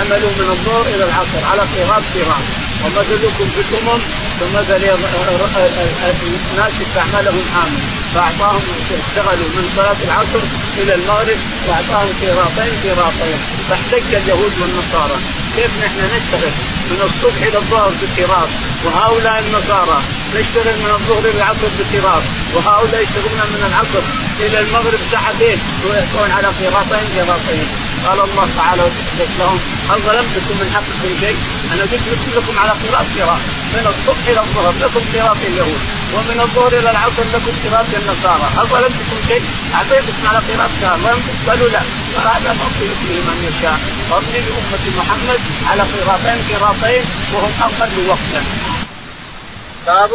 [0.00, 2.44] عملوا من الظهر إلى العصر على قراط قراط
[2.84, 4.00] ومثلكم في الامم
[4.40, 4.82] كمثل
[6.52, 7.80] الناس استعملهم عاما
[8.14, 10.42] فاعطاهم اشتغلوا من صلاة العصر
[10.78, 13.38] إلى المغرب وأعطاهم قراطين قراطين.
[13.68, 15.16] فاحتج اليهود والنصارى.
[15.56, 16.52] كيف نحن نشتغل؟
[16.90, 18.48] من الصبح إلى الظهر بقراط.
[18.84, 20.02] وهؤلاء النصارى
[20.34, 22.22] نشتغل من الظهر إلى العصر بقراط.
[22.54, 24.04] وهؤلاء يشتغلون من العصر
[24.40, 27.66] إلى المغرب ساعتين ويكون على قراطين قراطين.
[28.06, 29.58] قال الله تعالى وتحدث لهم
[29.90, 31.36] هل ظلمتكم من حقكم شيء؟
[31.72, 33.42] أنا قلت لكم على قراط قراط
[33.74, 35.80] من الصبح إلى الظهر لكم قراط اليهود
[36.14, 39.42] ومن الظهر إلى العصر لكم قراط النصارى هل ظلمتكم شيء؟
[39.74, 41.82] أعطيتكم على قراط قراط قالوا لا
[42.14, 43.78] فهذا فضل يؤتيه من يشاء
[44.10, 47.02] فضل لأمة محمد على قراطين قراطين
[47.34, 48.42] وهم أقل وقتا
[49.86, 50.10] باب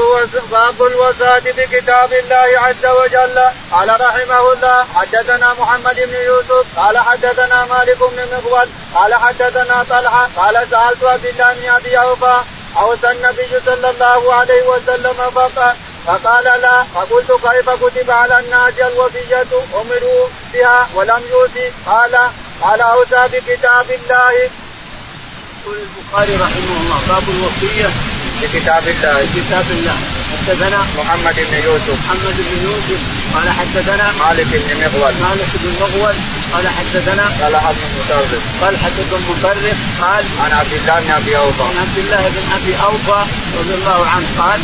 [0.52, 3.38] باب الوفاة بكتاب الله عز وجل.
[3.72, 10.30] قال رحمه الله حدثنا محمد بن يوسف قال حدثنا مالك بن مغول قال حدثنا طلحة
[10.38, 12.38] قال سألت عبد الله بن أبي أوفى
[12.78, 15.76] اوصى النبي صلى الله عليه وسلم فقال
[16.08, 19.48] فقال لا فقلت كيف كتب على الناس الوصية
[19.82, 22.18] أمروا بها ولم يؤتي؟ قال
[22.62, 24.32] قال أوصى بكتاب الله.
[24.32, 28.15] يقول البخاري رحمه الله باب الوصية.
[28.42, 29.18] بكتاب الله.
[29.36, 29.98] بكتاب الله.
[30.32, 31.98] حدثنا محمد بن يوسف.
[32.06, 33.00] محمد بن يوسف.
[33.36, 35.14] قال حدثنا مالك بن مغول.
[35.26, 36.16] مالك بن مغول.
[36.54, 38.44] قال حدثنا طلحه بن مطرف.
[38.62, 39.78] طلحه بن مطرف.
[40.02, 41.64] قال عن عبد الله بن أبي أوفى.
[41.70, 43.20] عن عبد الله بن أبي أوفى
[43.60, 44.28] رضي الله عنه.
[44.40, 44.60] قال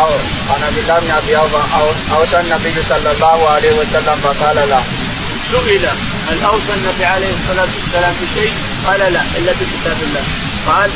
[0.00, 0.10] أو
[0.50, 1.62] عن عبد الله بن أبي أوفى.
[2.12, 4.80] اوصى النبي صلى الله عليه وسلم فقال لا
[5.52, 5.86] سئل
[6.28, 8.52] هل اوصى النبي عليه الصلاة والسلام بشيء؟
[8.86, 10.24] قال لا إلا بكتاب الله.
[10.66, 10.90] قال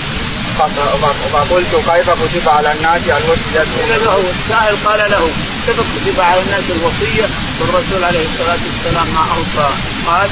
[1.33, 5.31] فقلت كيف كتب على الناس الوصية؟ قيل له السائل قال له
[5.67, 7.27] كيف كتب على الناس الوصية
[7.61, 9.71] والرسول عليه الصلاة والسلام ما أوصى؟
[10.07, 10.31] قال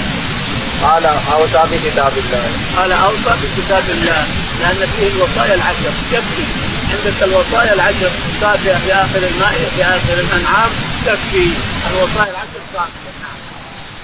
[0.83, 2.51] قال أوصى بكتاب الله.
[2.77, 4.25] قال أوصى بكتاب الله
[4.61, 5.93] لأن فيه الوصايا العشر.
[6.13, 6.45] يكفي
[6.91, 8.11] عندك الوصايا العشر.
[8.41, 10.71] كافية في آخر المائدة في آخر الأنعام.
[11.07, 11.49] تكفي.
[11.91, 13.06] الوصايا العشر كافية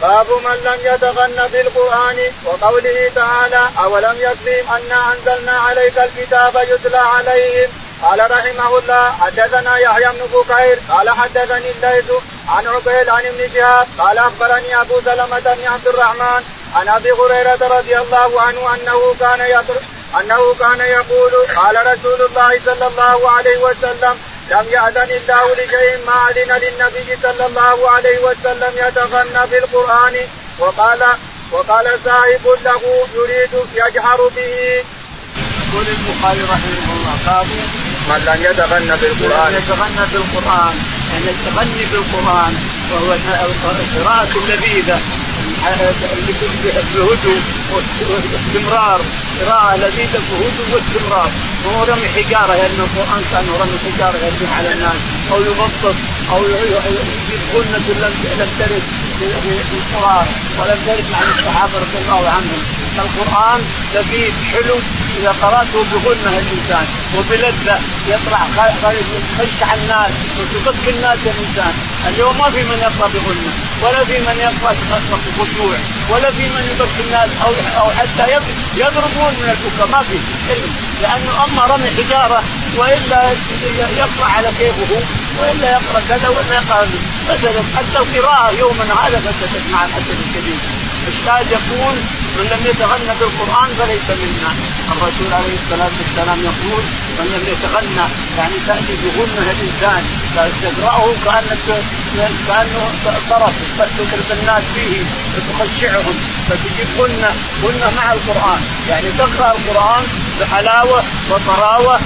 [0.02, 7.70] باب من لم يتغن بالقران وقوله تعالى أولم يكفهم أنا أنزلنا عليك الكتاب يتلى عليهم؟
[8.02, 12.10] قال رحمه الله حدثنا يحيى بن بكير قال حدثني الليث
[12.48, 16.42] عن عبيد عن ابن شهاب قال أخبرني أبو سلمة بن عبد الرحمن
[16.74, 19.82] عن أبي هريرة رضي الله عنه أنه كان يطلب
[20.20, 24.18] أنه كان يقول قال رسول الله صلى الله عليه وسلم
[24.52, 30.14] لم يأذن الله لشيء ما أذن للنبي صلى الله عليه وسلم يتغنى بالقرآن
[30.58, 31.02] وقال
[31.52, 32.82] وقال صاحب له
[33.14, 34.54] يريد يجهر به.
[35.62, 37.46] يقول البخاري رحمه الله باب
[38.08, 40.74] من لم يتغنى بالقرآن يتغنى بالقرآن
[41.12, 42.52] يعني التغني بالقرآن
[42.90, 44.98] وهو القراءة اللذيذة
[46.62, 47.40] بهدوء
[47.72, 49.00] واستمرار.
[49.44, 51.30] قراءة لذيذة بهدوء واستمرار
[51.64, 55.00] وهو رمي حجارة لأن القرآن كان رمي حجارة يرمي على الناس.
[55.32, 55.94] أو يبسط
[56.32, 58.82] أو يجيب غنة لم لم ترد
[59.18, 59.24] في
[59.80, 60.26] القرآن
[60.58, 62.62] ولم ترد عن الصحابة رضي الله عنهم.
[62.98, 63.60] القرآن
[63.94, 64.76] لذيذ حلو
[65.18, 68.40] إذا قرأته بغنة الإنسان وبلذة يطلع
[69.38, 71.74] خشع الناس وتبكي الناس الإنسان
[72.08, 74.74] اليوم ما في من يقرأ بغنة ولا في من يقرأ
[75.38, 75.76] بخشوع
[76.10, 78.32] ولا في من يبكي الناس أو أو حتى
[78.76, 80.18] يضربون من البكاء ما في
[81.02, 82.42] لأنه أما رمي حجارة
[82.76, 83.22] وإلا
[83.98, 85.00] يقرأ على كيفه
[85.40, 86.86] وإلا يقرأ كذا وإلا يقرأ
[87.30, 90.58] مثلا حتى القراءة يوما هذا فسدت مع الأسف الشديد.
[91.08, 91.94] الشاهد يكون
[92.36, 94.50] من لم يتغنى بالقرآن فليس منا.
[94.92, 96.84] الرسول عليه الصلاة والسلام يقول
[97.18, 98.06] من لم يتغنى.
[98.38, 100.02] يعني تأتي بغنه الإنسان
[100.62, 101.66] تقراه كانك
[102.48, 102.84] كأنه
[103.30, 103.54] طرف
[103.98, 105.02] تضرب الناس فيه
[105.34, 106.16] وتخشعهم
[106.48, 107.30] فتجيب غنة
[107.64, 108.60] غنة مع القرآن.
[108.88, 110.04] يعني تقرأ القرآن
[110.40, 112.00] بحلاوة وطراوة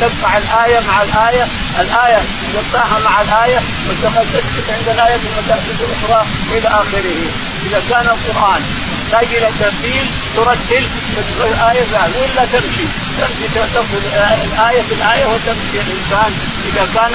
[0.00, 1.46] تبقى الآية مع الآية
[1.80, 2.20] الآية
[2.54, 7.30] تقطعها مع الآية وتسكت عند الآية ثم تأتي بالأخرى إلى آخره.
[7.66, 8.62] إذا كان القرآن
[9.10, 10.84] تحتاج إلى ترتيل ترتل
[11.40, 11.86] الآية
[12.18, 12.86] ولا تمشي.
[13.18, 14.02] تمشي تأخذ
[14.46, 15.78] الآية بالايه وتمشي.
[15.84, 16.30] الإنسان
[16.68, 17.14] إذا كان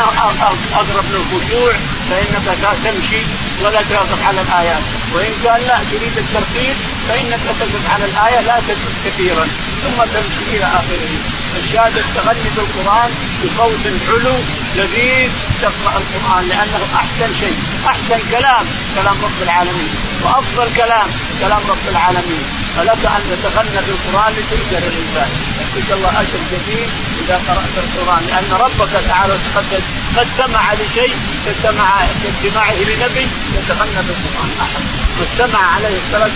[0.80, 1.74] اقرب للخشوع
[2.10, 2.48] فإنك
[2.84, 3.22] تمشي
[3.62, 4.84] ولا توقف على الايات
[5.14, 6.76] وإن كان لا تريد الترتيل
[7.08, 9.46] فإنك تقف على الآية لا تزيد كثيرا.
[9.84, 11.14] ثم تمشي إلى آخره.
[11.60, 13.12] الشاهد التغني بالقران
[13.44, 14.36] بصوت حلو
[14.76, 20.11] لذيذ تقرأ القرآن لأنه أحسن شيء أحسن كلام كلام رب العالمين.
[20.24, 21.08] وأفضل كلام
[21.42, 22.46] كلام رب العالمين.
[22.78, 25.30] فلك أن تتغنى بالقرآن لتؤجر الانسان
[25.60, 26.90] يعطيك الله أجر جميل
[27.22, 29.84] إذا قرأت القرآن لأن ربك تعالى وتقدس
[30.18, 31.14] قد سمع لشيء
[31.52, 31.90] استمع
[32.30, 34.52] استماعه لنبي يتغنى بالقرآن.
[34.62, 34.84] احد
[35.20, 36.32] واستمع عليه الصلاة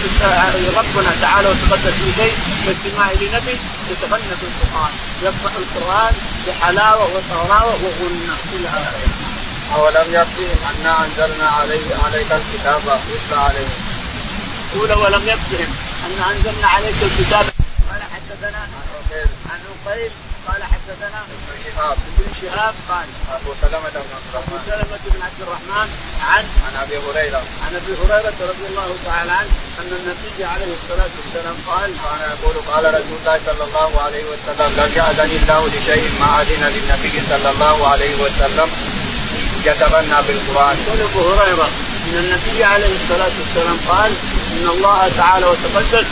[0.79, 2.35] ربنا تعالى وتقدس لشيء
[2.67, 3.55] واستماعه لنبي
[3.91, 4.93] يتغنى بالقرآن.
[5.23, 6.13] يقرأ القرآن
[6.47, 8.35] بحلاوة وطراوه وغنى.
[8.55, 9.14] إلى آخره.
[9.73, 13.73] أولم يكفهم انا أنزلنا عليك عليك الكتاب يتلى عليهم.
[14.75, 15.69] قول ولم يكفهم
[16.05, 17.45] أن أنزلنا عليك الكتاب؟
[17.89, 18.57] قال حدثنا
[19.51, 20.11] عن عقيل
[20.47, 21.97] قال حدثنا ابن شهاب.
[22.19, 25.87] ابن شهاب قال أبو سلمة بن عبد أبو الرحمن سلمة بن عبد الرحمن
[26.29, 27.41] عن عن أبي هريرة.
[27.65, 29.49] عن أبي هريرة رضي الله تعالى عنه
[29.79, 34.69] أن النبي عليه الصلاة والسلام قال كان يقول قال رسول الله صلى الله عليه وسلم
[34.79, 38.69] لم يأذن الله لشيء ما أذن للنبي صلى الله عليه وسلم
[39.65, 40.77] يتغنى بالقرآن.
[40.87, 41.69] يقول أبو هريرة
[42.05, 44.11] إن النبي عليه الصلاة والسلام قال
[44.51, 46.05] إن الله تعالى وتقدس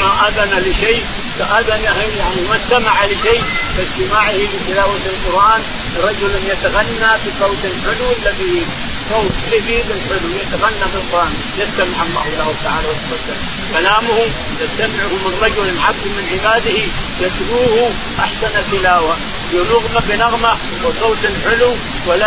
[0.00, 1.04] ما أذن لشيء
[1.38, 3.42] كاذن يعني ما استمع لشيء
[3.76, 5.62] كاستماعه لتلاوة القرآن.
[6.02, 8.66] رجل يتغنى بصوت حلو الذي
[9.10, 11.32] صوت لذيذ حلو يتغنى بالقرآن.
[11.58, 13.40] يستمع الله له تعالى وتقدس.
[13.74, 14.18] كلامه
[14.60, 16.78] يستمعه من رجل عبد من عباده
[17.20, 19.16] يتلوه أحسن تلاوة.
[19.54, 21.76] بنغمه بنغمة وصوت حلو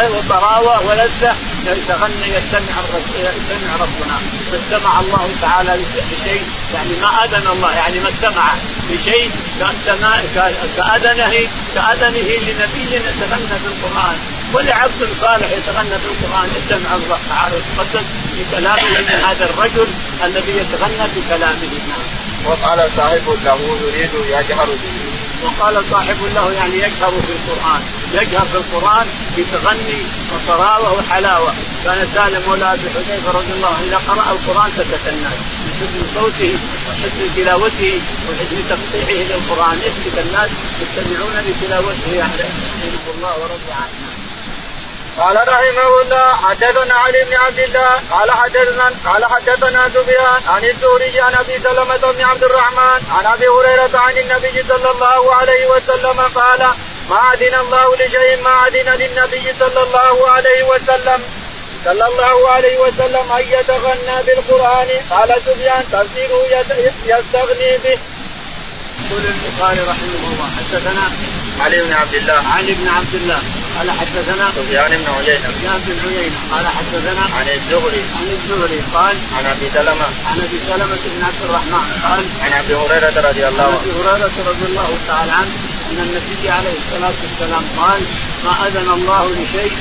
[0.08, 1.36] وطراوه ولذة
[1.66, 2.76] يتغنى يستمع
[3.20, 4.18] يستمع ربنا.
[4.52, 8.54] فاستمع الله تعالى لشيء يعني ما أذن الله يعني ما استمع
[8.90, 9.32] لشيء
[10.78, 14.18] كاذنه كأذنه لنبي يتغنى بالقرآن.
[14.54, 16.50] ولعبد صالح يتغنى بالقرآن.
[16.58, 18.06] يستمع الله تعالى وتقدس
[18.38, 19.88] بكلامه من هذا الرجل
[20.24, 21.72] الذي يتغنى بكلامه.
[22.46, 25.17] وقال صاحب له يريد يجهر به.
[25.44, 27.82] وقال صاحب له يعني يجهر في القرآن.
[28.14, 30.02] يجهر في القرآن بتغني
[30.34, 31.54] وطراوه وحلاوة.
[31.84, 35.38] كان سالم مولى أبي حذيفة رضي الله عنه إذا قرأ القرآن سكت الناس.
[35.64, 36.54] من حسن صوته
[36.88, 39.78] وحسن تلاوته وحسن تقطيعه للقرآن.
[39.88, 40.50] يسكت الناس
[40.82, 42.44] يستمعون لتلاوته يعني.
[43.18, 44.07] الله ورضي عنه
[45.18, 51.22] قال رحمه الله حدثنا علي بن عبد الله قال حدثنا قال حدثنا سفيان عن الزهري
[51.22, 56.20] عن أبي سلمة بن عبد الرحمن عن أبي هريرة عن النبي صلى الله عليه وسلم
[56.22, 56.62] قال
[57.10, 61.24] ما اذن الله لشيء ما اذن للنبي صلى الله عليه وسلم.
[61.86, 64.90] صلى الله عليه وسلم أن يتغنى بالقرآن.
[65.10, 66.42] قال سفيان تفسيره
[67.06, 68.00] يستغني به.
[69.00, 71.04] يقول البخاري رحمه الله حدثنا
[71.66, 72.42] علي بن عبد الله.
[72.56, 73.40] علي بن عبد الله.
[73.78, 75.48] قال حدثنا سفيان بن عيينة.
[75.48, 76.40] سفيان بن عيينة.
[76.52, 78.04] قال حدثنا عن الزهري.
[78.18, 80.08] عن الزهري قال عن أبي سلمة.
[80.30, 83.80] عن أبي سلمة بن عبد الرحمن قال عن أبي هريرة رضي الله عن عنه.
[83.82, 85.54] ابي هريرة رضي الله تعالى عنه
[85.90, 88.02] أن النبي عليه الصلاة والسلام قال
[88.46, 89.74] ما أذن الله لشيء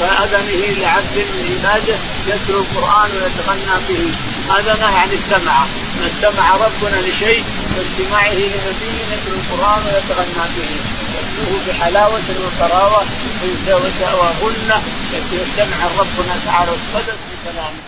[0.00, 4.04] كأذنه لعبد من عباده يتلو القرآن ويتغنى به.
[4.58, 5.66] أذنه يعني استمع.
[6.00, 7.44] ما استمع ربنا لشيء
[7.76, 10.99] باستماعه لنبي يتلو القرآن ويتغنى به.
[11.40, 13.06] يتلوه بحلاوة وطراوة
[14.42, 14.82] وغنة
[15.32, 17.82] يستمع ربنا تعالى وتقدس بكلامه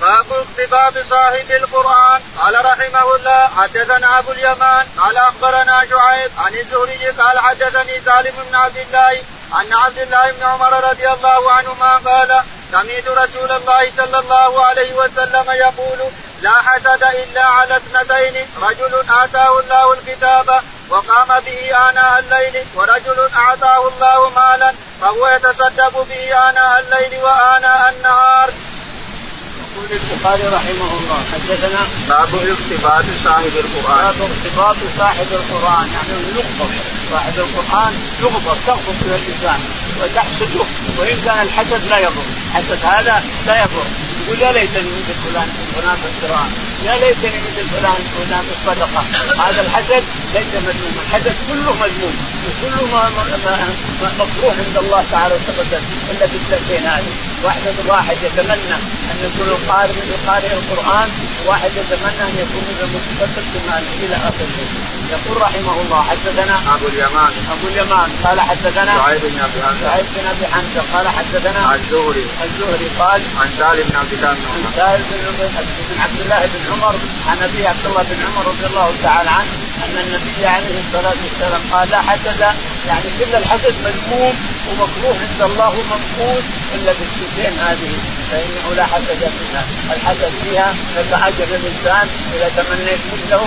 [0.00, 2.20] باب اقتباب صاحب القرآن.
[2.38, 8.54] قال رحمه الله حدثنا أبو اليمان قال أخبرنا شعيب عن الزهري قال حدثني سالم بن
[8.54, 12.42] عبد الله عن عبد الله بن عمر رضي الله عنهما قال
[12.72, 15.98] سمعت رسول الله صلى الله عليه وسلم يقول
[16.42, 18.94] لا حسد إلا على اثنتين رجل
[19.24, 26.80] آتاه الله الكتاب وقام به آناء الليل ورجل أعطاه الله مالا فهو يتصدق به آناء
[26.80, 28.50] الليل وآناء النهار.
[29.62, 36.91] يقول البخاري رحمه الله حدثنا باب اقتباس صاحب القرآن باب ارتباط صاحب القرآن يعني يغضب
[37.12, 37.92] صاحب القرآن
[38.22, 39.60] يغضب تغضب إلى اللسان
[40.00, 40.64] وتحسده
[40.98, 43.86] وإن كان الحسد لا يضر، الحسد هذا لا يضر،
[44.24, 46.48] يقول يا ليتني مثل فلان فلان في القراءه
[46.86, 49.02] يا ليتني مثل فلان فلان الصدقة.
[49.44, 50.04] هذا الحسد
[50.34, 51.00] ليس مذموما.
[51.06, 52.16] الحسد كله مذموم.
[52.46, 52.82] وكله
[54.18, 57.12] مكروه عند الله تعالى وتقدم إلا في السنتين هذه
[57.44, 58.76] واحد واحد يتمنى
[59.10, 61.08] أن يكون القارئ من قارئ القرآن
[61.46, 64.58] واحد يتمنى أن يكون من المتصدق بماله إلى اخره
[65.12, 67.32] يقول رحمه الله حدثنا أبو اليمان.
[67.52, 68.08] أبو اليمان.
[68.24, 69.88] قال حدثنا سعيد بن أبي حمزة.
[69.88, 70.82] سعيد بن أبي حمزة.
[70.94, 72.24] قال حدثنا الزهري.
[72.44, 75.04] الزهري قال عن سالم بن عبد الله بن عن سالم
[75.90, 76.94] بن عبد الله بن عمر
[77.28, 79.52] عن أبي عبد الله بن عمر رضي الله تعالى عنه
[79.84, 82.40] أن النبي عليه الصلاة والسلام قال لا حسد.
[82.88, 84.34] يعني كل الحسد مذموم
[84.68, 86.44] ومكروه عند الله ومنقوص
[86.74, 87.92] إلا بالسنتين هذه
[88.30, 89.64] فإنه لا حسد فيها،
[89.94, 90.74] الحسد فيها
[91.28, 93.44] أجر الإنسان إذا تمنيت مثله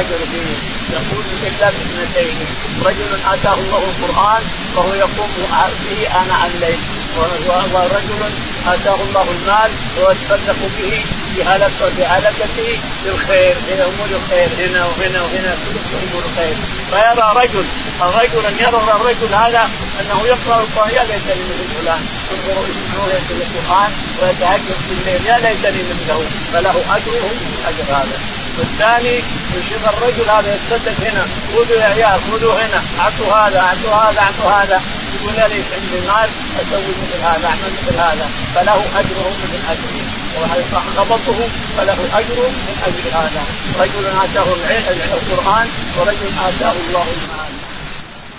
[0.00, 0.52] أجر فيه،
[0.96, 2.36] يقول إلا بإثنتين.
[2.84, 4.42] رجل آتاه الله القرآن
[4.74, 5.30] فهو يقوم
[5.84, 6.78] به آناء الليل
[7.74, 8.22] ورجل
[8.66, 11.04] آتاه الله المال ويتصدق به
[11.40, 14.48] بهلكته بهلكته للخير إلى أمور الخير.
[14.58, 16.56] هنا وهنا وهنا كل أمور الخير.
[16.90, 17.64] فيرى رجل
[18.00, 19.70] رجلا يرى الرجل هذا
[20.00, 20.90] أنه يقرأ القرآن.
[20.94, 22.02] يا ليتني مثل فلان
[22.70, 23.90] يسمعون يتلو القرآن
[24.22, 25.26] ويتهجد في الليل.
[25.26, 27.30] يا ليتني مثله فله أجره
[27.68, 28.18] أجر هذا.
[28.58, 29.16] والثاني
[29.58, 31.26] يشوف الرجل هذا يتصدق هنا.
[31.52, 32.82] خذوا يا عيال خذوا هنا.
[33.00, 34.80] أعطوا هذا أعطوا هذا أعطوا هذا.
[35.14, 36.30] يقول يا ليت عندي مال
[36.60, 38.30] أسوي مثل هذا أعمل مثل هذا.
[38.54, 40.19] فله أجره مثل أجره.
[40.38, 43.42] وخبطه فله أجر من اجر هذا.
[43.80, 44.48] رجل آتاه
[45.18, 45.68] القرآن
[45.98, 47.52] ورجل آتاه الله المال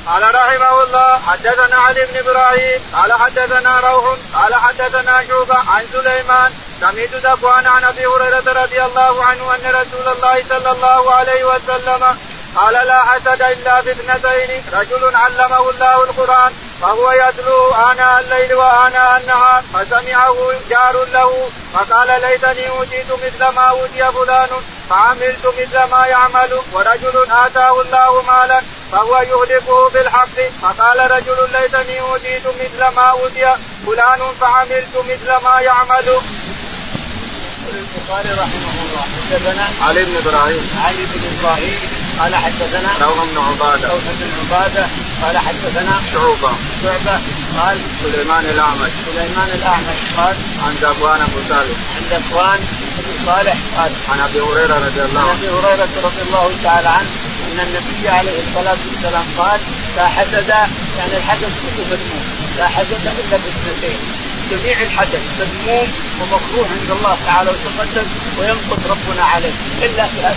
[0.07, 6.51] قال رحمه الله حدثنا علي بن إبراهيم قال حدثنا روح قال حدثنا شوبة عن سليمان
[6.81, 12.17] سمعت ذكوان عن أبي هريرة رضي الله عنه أن رسول الله صلى الله عليه وسلم
[12.55, 16.51] قال لا حسد إلا باثنتين رجل علمه الله القرآن.
[16.81, 20.35] فهو يتلو اناء الليل واناء النهار فسمعه
[20.69, 24.49] جار له فقال ليتني أوتيت مثل ما أوتي فلان
[24.89, 28.61] فعملت مثل ما يعمل ورجل آتاه الله مالا
[28.91, 33.55] فهو يهلكه بالحق فقال رجل ليتني أوتيت مثل ما أوتي
[33.85, 36.19] فلان فعملت مثل ما يعمل.
[37.69, 41.79] البخاري رحمه الله حدثنا علي بن إبراهيم علي بن إبراهيم
[42.19, 44.85] قال حدثنا روح بن عبادة روح بن عبادة
[45.21, 46.53] قال حدثنا شعبه
[46.83, 47.19] شعبة
[47.57, 48.91] قال سليمان الأعمش.
[49.05, 52.59] سليمان الأعمش قال عن ذكوان أبو صالح عن ذكوان
[52.97, 55.37] بن صالح قال عن أبي هريرة رضي الله عن عنه.
[55.39, 57.09] أبي هريرة رضي الله تعالى عنه
[57.45, 59.59] أن النبي عليه الصلاة والسلام قال
[59.97, 60.49] لا حسد
[60.97, 62.25] يعني الحسد كله مذموم.
[62.57, 63.99] لا حسد إلا باثنتين
[64.51, 65.87] جميع الحدث مذموم
[66.21, 68.07] ومكروه عند الله تعالى وتقدم
[68.39, 69.53] وينقض ربنا عليه.
[69.81, 70.27] إلا في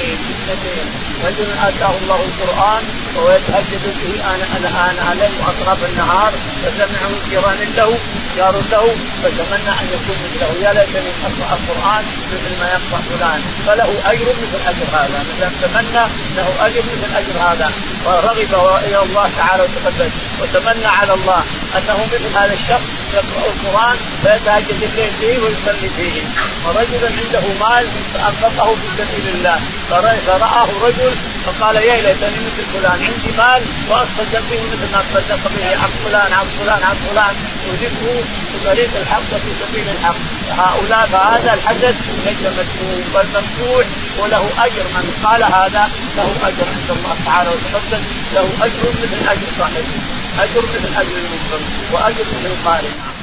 [0.00, 0.86] اثنتين
[1.24, 2.82] رجل آتاه الله القرآن
[3.16, 6.32] وهو يتهجد به أنا أنا الليل وأطراف النهار
[6.64, 7.98] فسمعه جيران له
[8.36, 8.84] جار له
[9.22, 10.50] فتمنى أن يكون مثله.
[10.64, 13.40] يا ليتني أقرأ القرآن مثل ما يقرأ فلان.
[13.66, 15.24] فله أجر مثل أجر هذا.
[15.28, 16.04] مثل تمنى
[16.36, 17.72] له أجر مثل أجر هذا.
[18.04, 18.38] ورغب
[18.86, 20.10] إلى الله تعالى وتقدم.
[20.40, 21.42] وتمنى على الله
[21.76, 26.22] أنه مثل هذا الشخص يقرأ القرآن فيتهجد الليل فيه ويصلي فيه.
[26.64, 29.60] ورجل عنده مال فأنفقه في سبيل الله.
[29.90, 31.14] فرآه رجل
[31.46, 32.98] فقال يا ليتني مثل فلان.
[33.06, 37.34] عندي مال واصدق به مثل ما تصدق به عن فلان عن فلان عن فلان.
[37.72, 40.20] اذكره في طريق الحق وفي سبيل الحق.
[40.58, 43.86] هؤلاء فهذا الحدث ليس مذموم بل ممدوح
[44.18, 44.84] وله أجر.
[44.96, 48.02] من قال هذا له أجر عند الله تعالى وتقدم
[48.34, 49.96] له أجر مثل أجر صاحبه
[50.44, 51.60] أجر مثل أجر المنكر
[51.92, 53.13] وأجر مثل القارئ.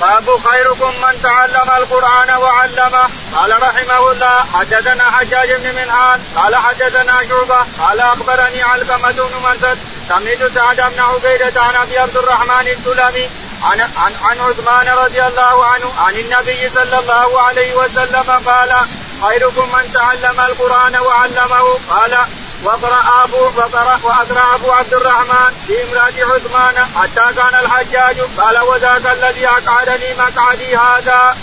[0.00, 3.08] باب خيركم من تعلم القرآن وعلمه.
[3.34, 9.78] قال رحمه الله حدثنا حجاج بن منهان قال حدثنا شعبة قال أخبرني علقمة بن مرثد
[10.08, 13.30] سمعت سعد بن عبيدة عن أبي عبد الرحمن السلمي
[13.62, 18.74] عن عن عن عثمان رضي الله عنه عن النبي صلى الله عليه وسلم قال
[19.22, 22.18] خيركم من تعلم القرآن وعلمه قال
[22.64, 29.06] وقرأ أبو وقرأ وأقرأ أبو عبد الرحمن في امرأة عثمان حتى كان الحجاج قال وذاك
[29.06, 31.36] الذي أقعدني مقعدي هذا.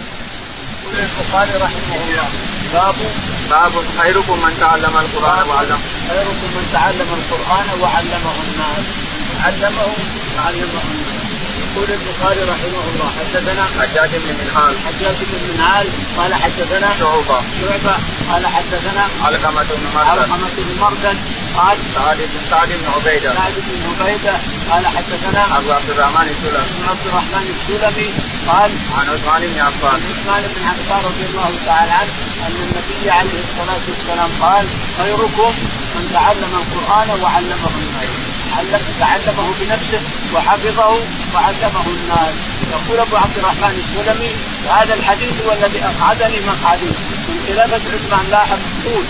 [0.84, 2.30] يقول البخاري رحمه الله
[2.74, 2.96] باب
[3.50, 5.80] باب خيركم من تعلم القرآن وعلمه.
[6.10, 8.86] خيركم من تعلم القرآن وعلمه الناس
[9.46, 9.88] علمه
[10.38, 11.01] وعلمه الناس
[11.76, 17.40] يقول البخاري رحمه الله حدثنا حجاج بن منهال حجاج بن منهال قال حدثنا شعبة.
[17.62, 17.96] شعبة
[18.32, 21.18] قال حدثنا علقمة بن مرثد علقمة بن مرثد
[21.58, 23.34] قال سعد بن سعد بن عبيدة.
[23.34, 24.34] سعد بن عبيدة
[24.72, 26.90] قال حدثنا أبو عبد الرحمن السلمي.
[26.90, 28.10] عبد الرحمن السلمي
[28.48, 30.00] قال عن عثمان بن عفان.
[30.00, 32.14] عن عثمان بن عفان رضي الله تعالى عنه
[32.48, 34.66] أن النبي عليه الصلاة والسلام قال
[34.98, 35.54] خيركم
[35.96, 38.21] من تعلم القرآن وعلمه علم
[39.00, 40.02] تعلمه بنفسه
[40.34, 40.90] وحفظه
[41.34, 42.36] وعلمه الناس.
[42.72, 44.32] يقول أبو عبد الرحمن السلمي
[44.70, 46.92] هذا الحديث هو الذي اقعدني مقعدي
[47.28, 49.06] من خلافه عثمان لاحظ طول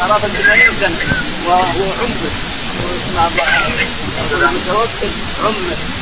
[0.00, 0.98] قرابه 80 سنه
[1.46, 2.32] وهو عمر.
[4.32, 5.12] المتوكل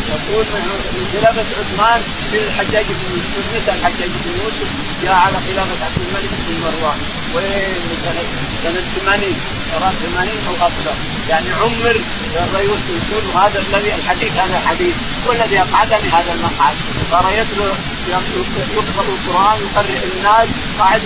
[0.09, 0.47] يقول
[0.95, 4.68] من خلافة عثمان في الحجاج بن يوسف متى الحجاج بن يوسف
[5.03, 6.99] جاء على خلافة عبد الملك بن مروان.
[7.34, 7.74] وين؟
[8.05, 8.22] سنة
[8.62, 10.94] سنة 80 قرابة 80 أو أكثر
[11.28, 11.96] يعني عمر
[12.34, 14.94] يقول هذا الذي الحديث هذا الحديث.
[15.26, 16.76] والذي أقعدني هذا المقعد.
[17.10, 17.64] صار يتلو
[18.08, 20.48] يقرأ القرآن يقرئ الناس.
[20.78, 21.00] قاعد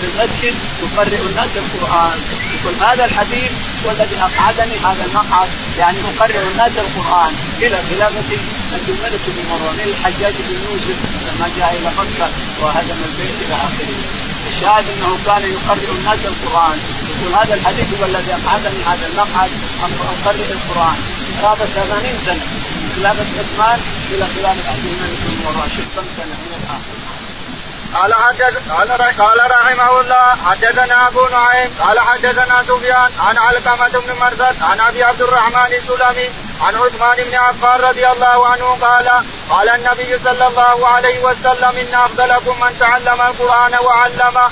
[0.00, 2.18] في المسجد يقرئ الناس القرآن.
[2.54, 3.52] يقول هذا الحديث
[3.84, 5.48] والذي أقعدني هذا المقعد.
[5.78, 7.32] يعني أقرئ الناس القرآن.
[7.62, 8.36] إلى خلافة
[8.72, 10.98] عبد الملك بن مروان الحجاج بن يوسف.
[11.26, 12.28] لما جاء إلى مكة
[12.60, 13.98] وهدم البيت إلى آخره.
[14.50, 16.78] الشاهد أنه كان يقرئ الناس القرآن.
[17.20, 19.50] يقول هذا الحديث هو الذي اقعدني هذا المقعد
[20.26, 20.98] اقرئ القرآن.
[21.42, 22.44] قرابه 80 سنة.
[22.80, 26.98] من خلافة عثمان إلى خلافة عبد الملك بن مروان كم سنة من الآخر.
[27.94, 28.58] قال حدث
[29.18, 35.02] قال رحمه الله حدثنا أبو نعيم قال حدثنا سفيان عن علقمة بن مرثد عن أبي
[35.04, 36.28] عبد الرحمن السلمي
[36.60, 39.08] عن عثمان بن عفان رضي الله عنه قال
[39.50, 44.50] قال النبي صلى الله عليه وسلم إن أفضلكم من تعلم القرآن وعلمه.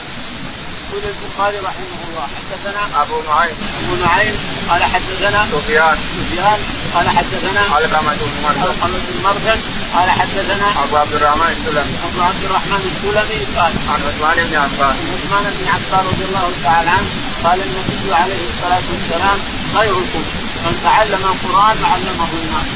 [0.89, 3.57] يقول البخاري رحمه الله حدثنا أبو نعيم.
[3.81, 4.35] أبو نعيم
[4.71, 5.97] قال حدثنا سفيان.
[6.17, 6.59] سفيان
[6.95, 8.61] قال حدثنا علقمة بن مرثد.
[8.63, 9.61] علقمة بن مرثد
[9.95, 11.95] قال حدثنا أبو عبد الرحمن السلمي.
[12.09, 14.97] أبو عبد الرحمن السلمي قال عن عثمان بن عفان.
[15.13, 17.11] عثمان بن عفان رضي الله تعالى عنه
[17.45, 19.39] قال النبي عليه الصلاة والسلام
[19.77, 20.23] خيركم
[20.65, 22.69] من تعلم القرآن وعلمه الناس.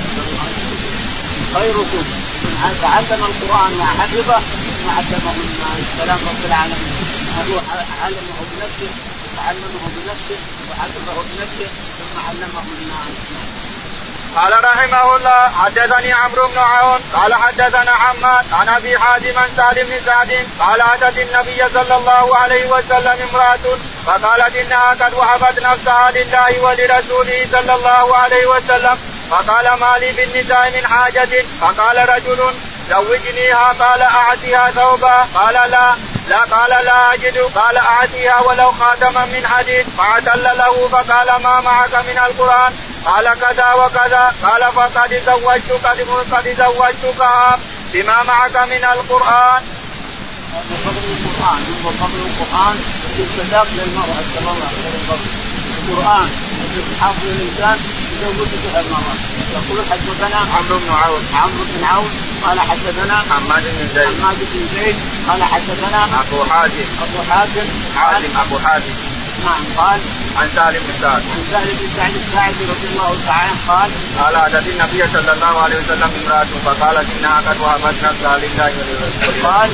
[1.54, 2.04] خيركم
[2.44, 4.40] من تعلم القرآن وحفظه
[4.86, 5.80] وعلمه الناس.
[5.98, 6.94] سلام رب العالمين.
[7.40, 7.60] هو
[8.02, 9.09] علمه بنفسه
[9.40, 10.38] وعلمه بنفسه
[10.70, 13.16] وحفظه بنفسه ثم علمه الناس.
[14.36, 20.04] قال رحمه الله حدثني عمرو بن عون قال حدثنا حماد عن أبي حازم سعد بن
[20.06, 26.60] سعد قال أتت النبي صلى الله عليه وسلم امرأة فقالت إنها قد وهبت نفسها لله
[26.60, 28.98] ولرسوله صلى الله عليه وسلم
[29.30, 32.54] فقال ما لي بالنساء من حاجة؟ فقال رجل
[32.90, 36.09] زوجنيها قال أعطيها ثوبا قال لا.
[36.28, 41.94] لا قال لا أجد قال أعطيها ولو خاتما من حديد فاعتل له فقال ما معك
[41.94, 42.72] من القرآن
[43.04, 45.86] قال كذا وكذا قال فقد زوجتك
[46.32, 47.22] قد زوجتك
[47.92, 49.62] بما معك من القرآن.
[50.84, 52.76] فضل القرآن هو فضل القرآن
[53.18, 54.68] الصداق للمرأة صلى الله
[55.88, 56.28] القرآن
[57.00, 57.78] حافظ الإنسان
[58.22, 62.10] يزوجه المرأة يقول حدثنا عمرو بن عون عمرو بن عون
[62.44, 64.20] قال حدثنا حماد بن زيد.
[64.20, 64.96] حماد بن زيد
[65.28, 68.94] قال حدثنا أبو حاتم أبو حاتم حاتم أبو حاتم
[69.44, 70.00] نعم قال
[70.36, 71.22] عن سالم بن سعد.
[71.32, 75.76] عن سهل بن سعد الساعدي رضي الله تعالى قال قال أتت النبي صلى الله عليه
[75.76, 79.70] وسلم امرأة فقالت إنها قد وهبت نفسها لله ولرسوله قال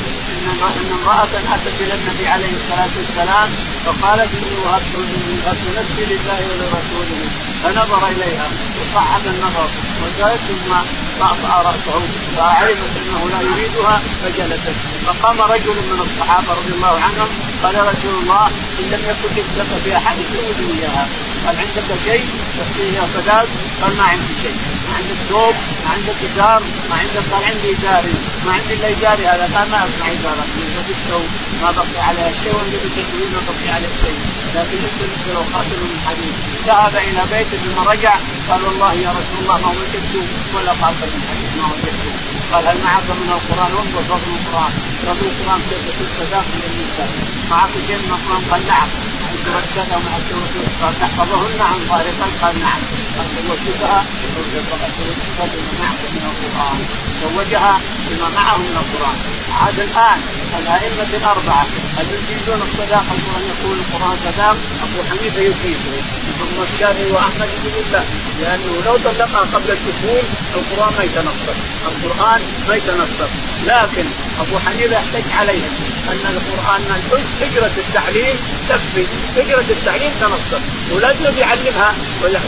[0.46, 3.48] إن امرأة أتت إلى النبي عليه الصلاة والسلام
[3.84, 7.20] فقالت إني وهبت نفسي لله ولرسوله.
[7.62, 9.68] فنظر إليها وصعد النظر.
[10.02, 10.72] وجلست ثم
[11.20, 12.02] طأطأ رأسه
[12.36, 14.76] فعلمت أنه لا يريدها فجلست.
[15.06, 17.28] فقام رجل من الصحابة رضي الله عنهم
[17.62, 18.46] قال يا رسول الله
[18.78, 19.94] إن لم يكن لك في
[20.36, 21.08] زوجني إياها.
[21.46, 22.24] قال عندك شيء؟
[22.58, 23.46] تعطيني صداق
[23.82, 24.75] قال ما عندي شيء.
[24.88, 28.14] ما عندك ثوب ما عندك إزار ما عندك قال عندي إزاري
[28.46, 31.22] ما عندي إلا إزاري هذا قال ما أصنع إزارك لبسته
[31.62, 32.52] ما بقي عليه شيء
[32.84, 34.18] بسته ما بقي عليه شيء.
[34.54, 36.34] لكن انت لو خاتم من حديد
[36.66, 38.14] ذهب إلى بيته ثم رجع
[38.48, 40.14] قال والله يا رسول الله ما وجدت
[40.54, 42.12] ولا خاتم من حديد ما وجدته
[42.52, 44.72] قال هل معك من القرآن؟ انظر فضل القرآن.
[45.06, 47.10] فضل القرآن كيف تستدام من النساء
[47.50, 48.88] معك شيء من القرآن؟ قال نعم.
[49.74, 52.06] كذا ومعك سوره قال تحفظهن عن ظهر
[52.42, 52.80] قال نعم
[53.16, 54.04] قال زوجتها
[54.36, 54.76] بما
[55.80, 56.78] معك من القران
[57.22, 57.80] زوجها
[58.10, 59.16] بما معه من القران
[59.60, 60.20] عاد الان
[60.58, 61.66] الائمه الاربعه
[61.96, 65.96] هل يجيزون الصداقه ان يقول القران صداق ابو حنيفه يجيزه
[66.38, 68.02] ثم الشافعي واحمد يقول لا
[68.40, 70.24] لأنه لو طلقها قبل الدخول
[70.54, 71.56] القران ما يتنصر
[71.88, 73.28] القران ما يتنصر
[73.66, 74.06] لكن
[74.40, 76.82] ابو حنيفه يحتج عليهم أن القرآن
[77.40, 78.36] هجره التعليم
[78.68, 79.04] تكفي.
[79.36, 80.60] هجره التعليم تنصر
[80.92, 81.94] ولازم يعلمها.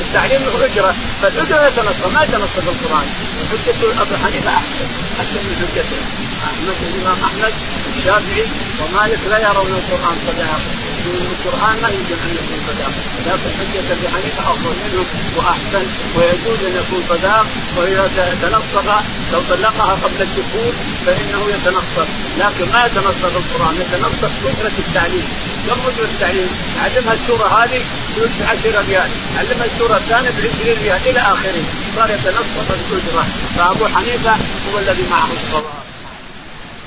[0.07, 0.95] التعليم له هجرة.
[1.23, 3.07] فالهجرة يتنصر ما يتنصر القرآن.
[3.51, 4.89] حجة أبو حنيفة أحسن.
[5.19, 6.01] من حجته
[6.49, 7.55] أحمد الإمام أحمد
[7.97, 8.45] الشافعي
[8.81, 10.61] ومالك لا يرون القرآن صداقه
[10.99, 12.93] يقولون القرآن ما يمكن أن يكون صداق.
[13.27, 15.05] لكن حجة أبي حنيفة أفضل منه
[15.37, 15.85] وأحسن.
[16.17, 17.47] ويجوز أن يكون صداق.
[17.77, 18.05] وإذا
[18.43, 18.89] تنصر
[19.33, 20.75] لو طلقها قبل الدخول
[21.07, 22.07] فإنه يتنصر
[22.39, 25.27] لكن ما يتنصر القرآن يتنصر اجره التعليم.
[25.67, 26.51] كم اجره التعليم؟
[26.85, 27.81] علمها السورة هذه
[28.17, 31.63] ب 10 ريال، علمها السورة الثانية ب 20 ريال إلى آخره،
[31.97, 33.25] صار يتنصف الأجرة.
[33.57, 34.33] فأبو حنيفة
[34.73, 35.78] هو الذي معه الصواب.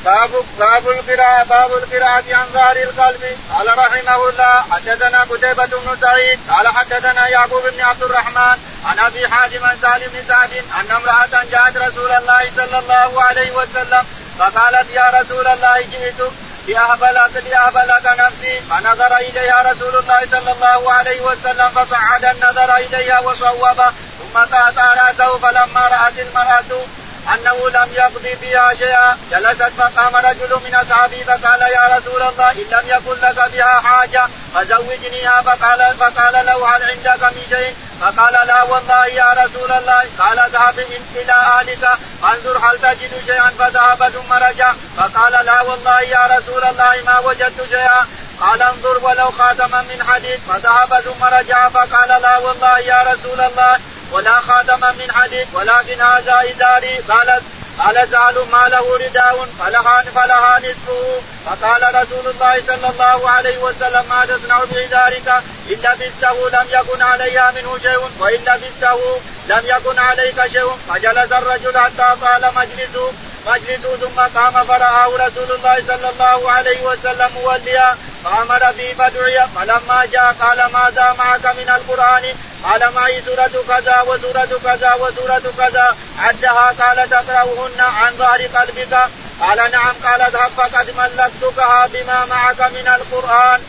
[0.06, 0.30] باب
[0.60, 3.38] باب القراءة باب القراءة عن ظهر القلب.
[3.54, 9.28] قال رحمه الله حدثنا قتيبة بن سعيد قال حدثنا يعقوب بن عبد الرحمن عن أبي
[9.28, 14.04] حازم عن سالم بن سعد أن امرأة جاءت رسول الله صلى الله عليه وسلم
[14.40, 16.22] فقالت يا رسول الله جئت
[16.68, 18.62] لأهب لك لأهب لك نفسي.
[18.70, 23.82] فنظر إليها رسول الله صلى الله عليه وسلم فصعد النظر إليها وصوب
[24.20, 26.86] ثم قاطع رأسه فلما رأت المرأة
[27.34, 29.18] أنه لم يقضي فيها شيئا.
[29.32, 34.28] جلست فقام رجل من أصحابه فقال يا رسول الله إن لم يكن لك بها حاجة
[34.56, 35.42] فزوجنيها.
[35.42, 40.04] فقال فقال له هل عندك من شيء؟ فقال لا والله يا رسول الله.
[40.20, 40.80] قال اذهب
[41.16, 41.90] إلى أهلك
[42.22, 43.52] فانظر هل تجد شيئا.
[43.60, 48.08] فذهب ثم رجع فقال لا والله يا رسول الله ما وجدت شيئا.
[48.42, 50.40] قال انظر ولو خاتما من حديد.
[50.50, 53.80] فذهب ثم رجع فقال لا والله يا رسول الله.
[54.12, 57.44] ولا خاتما من حديد ولكن هذا إزاري قالت
[57.80, 64.06] قال سعد ما له رداء فلها فلها نصفه فقال رسول الله صلى الله عليه وسلم
[64.10, 65.28] ما تصنع بإزارك
[65.70, 71.78] إن لبسته لم يكن عليها منه شيء وإن لبسته لم يكن عليك شيء فجلس الرجل
[71.78, 73.14] حتى طال مجلسه.
[73.48, 77.98] مجلسه ثم قام فرآه رسول الله صلى الله عليه وسلم موليا.
[78.24, 82.24] فأمر به فدعي فلما جاء قال ماذا معك من القرآن؟
[82.64, 85.96] قال معي سورة كذا وسورة كذا وسورة كذا.
[86.20, 88.94] عدها قال تقرأهن عن ظهر قلبك.
[89.42, 89.94] قال نعم.
[90.04, 93.62] قال اذهب فقد ملكتكها بما معك من القرآن.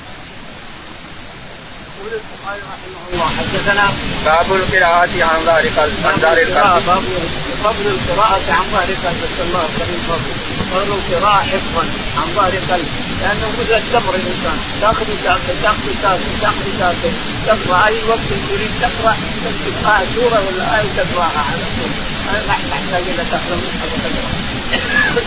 [1.98, 3.86] يقول البخاري رحمه الله حدثنا
[4.24, 7.41] باب القراءة عن ظهر قلب عن ظهر القلب.
[7.64, 10.32] فضل القراءة عن ظهر قلب الله الكريم فضل
[10.72, 11.84] فضل القراءة حفظا
[12.16, 12.88] عن ظهر قلب
[13.20, 17.12] لأنه مثل التمر الإنسان تأخذ تأكل تأخذ تأكل تأخذ تأكل
[17.46, 21.90] تقرأ أي وقت تريد تقرأ تكتب آية سورة ولا آية تقرأها على طول
[22.46, 24.41] ما تحتاج إلى تقرأ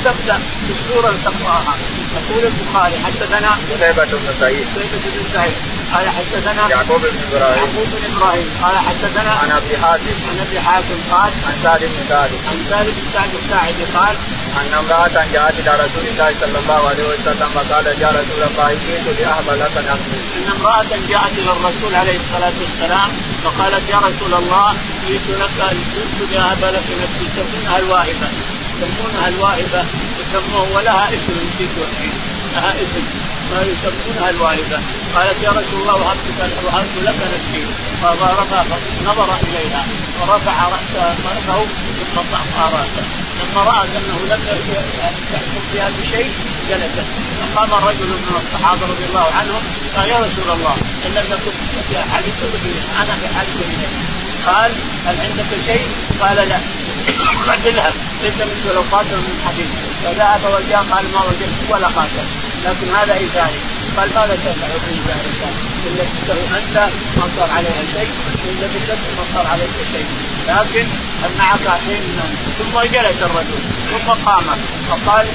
[0.05, 0.37] تبدأ
[0.67, 1.75] بالسورة تقرأها
[2.15, 4.65] يقول البخاري حدثنا قتيبة بن سعيد.
[4.75, 5.53] قتيبة بن سعيد.
[5.93, 7.57] قال حدثنا يعقوب بن إبراهيم.
[7.57, 8.47] يعقوب بن إبراهيم.
[8.63, 10.15] قال حدثنا عن أبي حاتم.
[10.29, 10.97] عن أبي حاتم.
[11.11, 12.31] قال عن سعد بن سعد.
[12.49, 14.15] عن سالم بن سعد الساعدي قال
[14.59, 19.07] أن امرأة جاءت إلى رسول الله صلى الله عليه وسلم فقالت يا رسول الله جئت
[19.19, 20.19] لأهب لك نفسي.
[20.37, 23.09] أن امرأة جاءت إلى الرسول عليه الصلاة والسلام
[23.43, 24.73] فقالت يا رسول الله
[25.07, 25.57] جئت لك
[25.95, 28.27] جئت لأهب لك نفسي يسمونها الواهبة
[28.75, 29.85] يسمونها الواهبة
[30.21, 31.69] يسموه ولها اسم نسيت
[32.55, 33.03] لها اسم
[33.51, 34.79] ما يسمونها الواهبة
[35.15, 36.27] قالت يا رسول الله وهبت
[36.65, 37.63] وهبت لك نفسي
[38.01, 38.63] فرفع
[39.05, 39.85] نظر إليها
[40.21, 41.15] ورفع رأسه
[42.15, 43.05] ثم طأطأ رأسه.
[43.41, 44.41] لما رأت أنه لم
[45.33, 46.31] يحكم فيها بشيء
[46.69, 47.05] جلست
[47.55, 49.61] فقام رجل من الصحابة رضي الله عنهم
[49.97, 51.51] قال يا رسول الله إن لم يكن
[51.89, 52.33] في حديث
[53.01, 53.65] أنا في حديث
[54.45, 54.71] قال
[55.05, 55.87] هل عندك شيء؟
[56.21, 56.84] قال لا.
[57.47, 57.93] قد اذهب
[58.23, 59.67] ليس مثل لو قاتل من حديث
[60.03, 62.25] فذهب وجاء قال ما وجدت ولا قاتل
[62.65, 63.59] لكن هذا ازاري
[63.97, 66.77] قال ماذا تفعل في ازارك؟ ان لبسته انت
[67.17, 68.09] ما صار عليها شيء
[68.45, 70.05] وان لبسته ما صار عليك شيء
[70.47, 70.87] لكن
[71.39, 72.03] معك حين
[72.57, 73.59] ثم جلس الرجل
[73.91, 74.43] ثم قام
[74.89, 75.27] فقال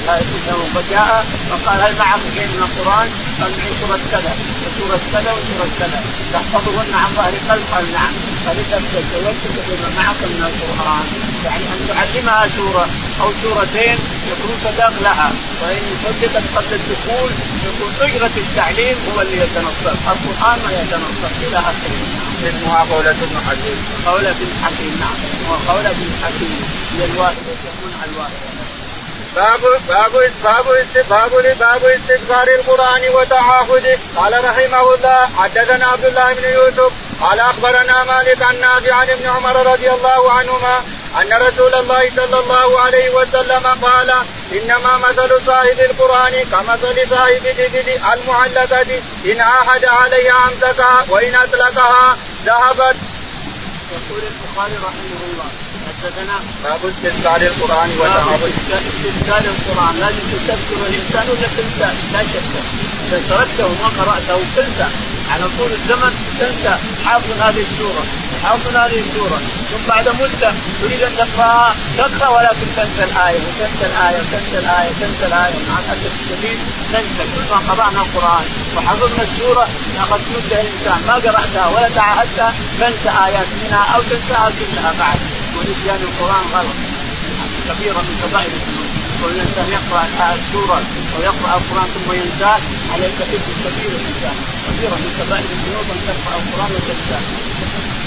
[0.74, 3.08] فجاء فقال هل معك شيء من القران؟
[3.40, 6.02] قال معي سوره كذا وسوره كذا وسوره كذا
[6.32, 8.12] تحفظهن عن ظهر قلب قال نعم
[8.50, 11.06] فلتبدا توكل بما معك من القرآن
[11.44, 12.86] يعني ان تعلمها سوره
[13.20, 13.98] أو سورتين
[14.32, 15.32] يكون صداق لها
[15.62, 17.30] وان صدقت قبل الدخول
[17.66, 22.00] يكون اجره التعليم هو اللي يتنصر القران ما يتنصر إلى آخره.
[22.48, 23.78] اسمها قولة ابن حكيم.
[24.06, 25.18] قولة بن حكيم نعم
[25.50, 26.60] وقولة بن حكيم
[26.98, 28.49] هي الواحدة يسمونها الواحدة
[29.36, 30.12] باب باب
[30.44, 37.40] باب باب باب استغفار القرآن وتعاهده قال رحمه الله حدثنا عبد الله بن يوسف قال
[37.40, 40.82] أخبرنا مالك عن نافع عن ابن عمر رضي الله عنهما
[41.22, 44.10] أن رسول الله صلى الله عليه وسلم قال
[44.52, 52.16] إنما مثل صاحب القرآن كمثل صاحب الإبل المعلقة إن عاهد عليها أمسكها وإن أطلقها
[52.46, 52.96] ذهبت.
[53.92, 55.59] يقول البخاري رحمه الله
[56.00, 58.48] حدثنا باب استذكار القرآن وتعاهده
[58.90, 59.94] استذكار القرآن.
[60.00, 62.52] لازم تذكر الإنسان ولا تنسى لا شك.
[63.06, 64.88] إذا تركته وما قرأته تنسى
[65.32, 66.74] على طول الزمن تنسى.
[67.04, 68.02] حافظ هذه السورة.
[68.44, 69.38] حافظ هذه السورة.
[69.70, 75.26] ثم بعد مدة تريد أن تقراها تقرأ ولكن تنسى الآية وتنسى الآية وتنسى الآية وتنسى
[75.26, 75.58] الآية.
[75.68, 76.58] مع الأسف الشديد
[76.92, 77.22] ننسى.
[77.34, 78.44] كل ما قرأنا القرآن
[78.76, 79.68] وحفظنا السورة
[80.02, 80.98] اخذت مده الإنسان.
[81.08, 85.20] ما قرأتها ولا تعاهدتها تنسى آيات منها أو تنساها كلها بعد.
[85.60, 86.78] ونسيان القرآن غلط.
[87.68, 88.88] كبيرة من كبائر الذنوب.
[89.20, 90.02] كل إنسان يقرأ
[90.34, 90.82] السوره
[91.16, 92.60] أو يقرا القرآن ثم ينساه
[92.92, 94.36] عليك اثم كبير الانسان
[94.66, 97.24] كبيرة من كبائر الذنوب أن تقرأ القرآن وتنساه.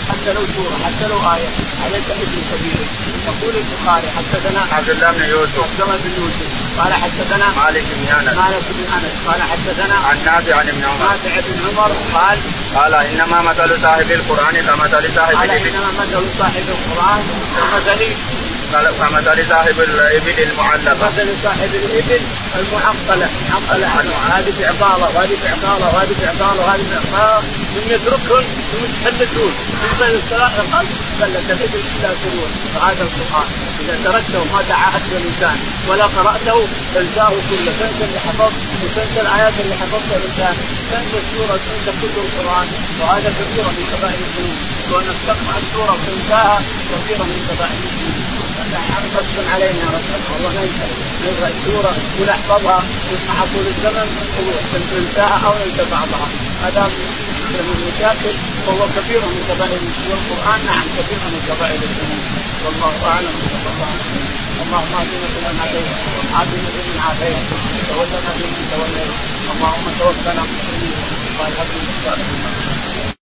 [0.10, 1.50] حتى لو سوره حتى لو آية.
[1.84, 2.88] عليك اثم كبير
[3.28, 5.60] يقول البخاري حدثنا عبد الله بن يوسف.
[5.64, 6.48] عبد الله بن يوسف.
[6.80, 8.38] قال حدثنا مالك بن أنس.
[8.38, 9.14] مالك بن أنس.
[9.28, 11.00] قال حدثنا عن نافع عن ابن عمر.
[11.00, 12.38] نافع بن عمر قال
[12.76, 17.24] قال إنما مثل صاحب القرآن كمثل صاحب قال إنما مثل صاحب القرآن
[17.58, 18.02] كمثل
[18.74, 21.08] قال كمثل صاحب الإبل المعلقة.
[21.08, 22.22] مثل صاحب الإبل
[22.60, 23.30] المعقلة.
[23.50, 23.88] معقلة
[24.34, 27.42] هذه بعقاله وهذه بعقاله وهذه بعقاله وهذه بعقاله
[27.74, 32.50] ثم يتركهم ثم يتحدثون ثم القلب فلت الإبل إلا سرور.
[32.74, 33.48] فهذا القرآن.
[33.82, 35.58] إذا تركته ما تعاهدت الإنسان.
[35.88, 38.54] ولا قرأته تنساه كله تنسى اللي حفظت
[38.84, 40.56] وتنسى الآيات اللي حفظتها الإنسان.
[40.92, 42.68] تنسى السوره تنسى كل القرآن
[43.00, 44.58] وهذا كثير من كبائر الذنوب.
[44.92, 46.58] وانك تقرا السوره وتنساها
[46.92, 48.33] كثير من كبائر الذنوب.
[49.16, 49.86] غصبا علينا
[50.32, 50.88] والله ننسى
[51.24, 52.80] نقرا السوره ونحفظها
[53.28, 54.08] مع طول الزمن
[54.94, 56.28] ننساها أو ننسى بعضها
[56.64, 56.84] هذا
[57.50, 58.36] من المشاكل
[58.68, 62.24] وهو كثير من كبائر والقران نعم كثير من كبائر الذنوب
[62.66, 65.90] والله اعلم صلى الله عليه اللهم اهدنا فيمن هديت
[66.36, 67.38] عافنا فيمن عافيت
[67.90, 69.12] تولنا فيمن توليت
[69.54, 70.96] اللهم توفنا مسلمين
[71.40, 71.70] وهب
[72.06, 72.73] لنا